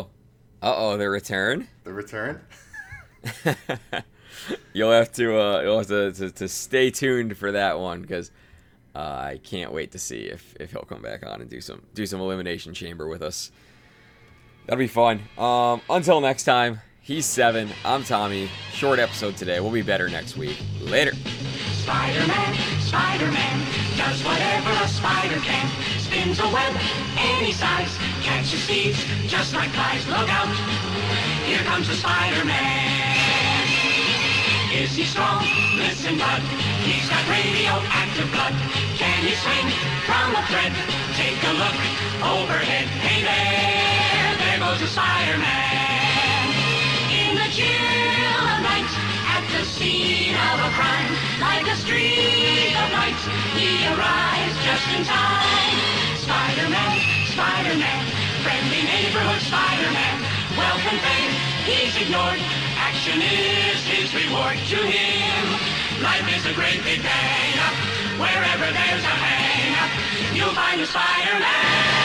uh 0.63 0.75
oh, 0.77 0.97
the 0.97 1.09
return. 1.09 1.69
The 1.85 1.93
return. 1.93 2.41
you'll 4.73 4.93
have 4.93 5.13
to 5.13 5.39
uh, 5.39 5.61
you'll 5.63 5.79
have 5.79 5.89
to, 5.89 6.13
to, 6.13 6.31
to 6.31 6.49
stay 6.49 6.91
tuned 6.91 7.37
for 7.37 7.53
that 7.53 7.79
one 7.79 8.01
because 8.03 8.31
uh, 8.95 8.99
I 8.99 9.41
can't 9.43 9.73
wait 9.73 9.93
to 9.93 9.99
see 9.99 10.23
if, 10.23 10.57
if 10.59 10.73
he'll 10.73 10.83
come 10.83 11.03
back 11.03 11.25
on 11.27 11.41
and 11.41 11.49
do 11.51 11.61
some 11.61 11.83
do 11.95 12.07
some 12.07 12.21
elimination 12.21 12.75
chamber 12.75 13.07
with 13.09 13.23
us. 13.23 13.51
That'll 14.67 14.79
be 14.79 14.87
fun. 14.89 15.21
Um, 15.39 15.81
until 15.91 16.21
next 16.21 16.45
time, 16.45 16.81
he's 17.01 17.27
seven. 17.27 17.71
I'm 17.85 18.05
Tommy. 18.05 18.49
Short 18.73 18.99
episode 18.99 19.37
today. 19.37 19.59
We'll 19.61 19.73
be 19.73 19.83
better 19.83 20.09
next 20.09 20.37
week. 20.37 20.59
Later. 20.81 21.13
Spider-Man, 21.83 22.55
Spider-Man, 22.81 23.67
does 23.97 24.23
whatever 24.25 24.71
a 24.85 24.87
spider 24.89 25.37
can. 25.41 25.69
Spins 26.21 26.41
a 26.41 26.49
web 26.53 26.77
any 27.17 27.51
size, 27.51 27.97
catches 28.21 28.63
thieves 28.67 29.03
just 29.27 29.55
like 29.55 29.71
flies. 29.71 30.07
Look 30.07 30.29
out, 30.29 30.53
here 31.49 31.65
comes 31.65 31.89
the 31.89 31.95
Spider-Man. 31.95 33.65
Is 34.77 34.93
he 34.95 35.05
strong? 35.05 35.41
Listen, 35.81 36.19
bud, 36.19 36.43
he's 36.85 37.09
got 37.09 37.25
radioactive 37.25 38.29
blood. 38.37 38.53
Can 39.01 39.25
he 39.25 39.33
swing 39.33 39.73
from 40.05 40.37
a 40.37 40.45
thread? 40.53 40.77
Take 41.17 41.41
a 41.41 41.57
look 41.57 41.81
overhead. 42.21 42.85
Hey 43.01 43.25
there, 43.25 44.37
there 44.45 44.59
goes 44.61 44.77
the 44.79 44.93
Spider-Man. 44.93 46.53
In 47.17 47.33
the 47.33 47.49
chill 47.49 48.45
of 48.45 48.61
night, 48.61 48.93
at 49.25 49.45
the 49.57 49.65
scene 49.65 50.37
of 50.37 50.69
a 50.69 50.71
crime, 50.77 51.17
like 51.41 51.65
a 51.65 51.77
streak 51.81 52.77
of 52.77 52.93
light, 52.93 53.17
he 53.57 53.89
arrives 53.89 54.57
just 54.69 54.85
in 54.93 55.03
time. 55.09 56.00
Spider-Man, 56.31 57.27
Spider-Man, 57.27 58.07
friendly 58.47 58.83
neighborhood 58.87 59.43
Spider-Man, 59.43 60.17
and 60.87 61.01
fame 61.03 61.33
he's 61.67 61.97
ignored. 61.97 62.39
Action 62.79 63.19
is 63.21 63.83
his 63.85 64.15
reward 64.15 64.57
to 64.71 64.77
him. 64.77 65.43
Life 66.01 66.31
is 66.31 66.47
a 66.47 66.55
great 66.55 66.85
big 66.85 67.03
bang. 67.03 67.59
Wherever 68.15 68.71
there's 68.71 69.03
a 69.03 69.17
hang, 69.27 70.37
you'll 70.37 70.55
find 70.55 70.81
a 70.81 70.87
Spider-Man. 70.87 72.00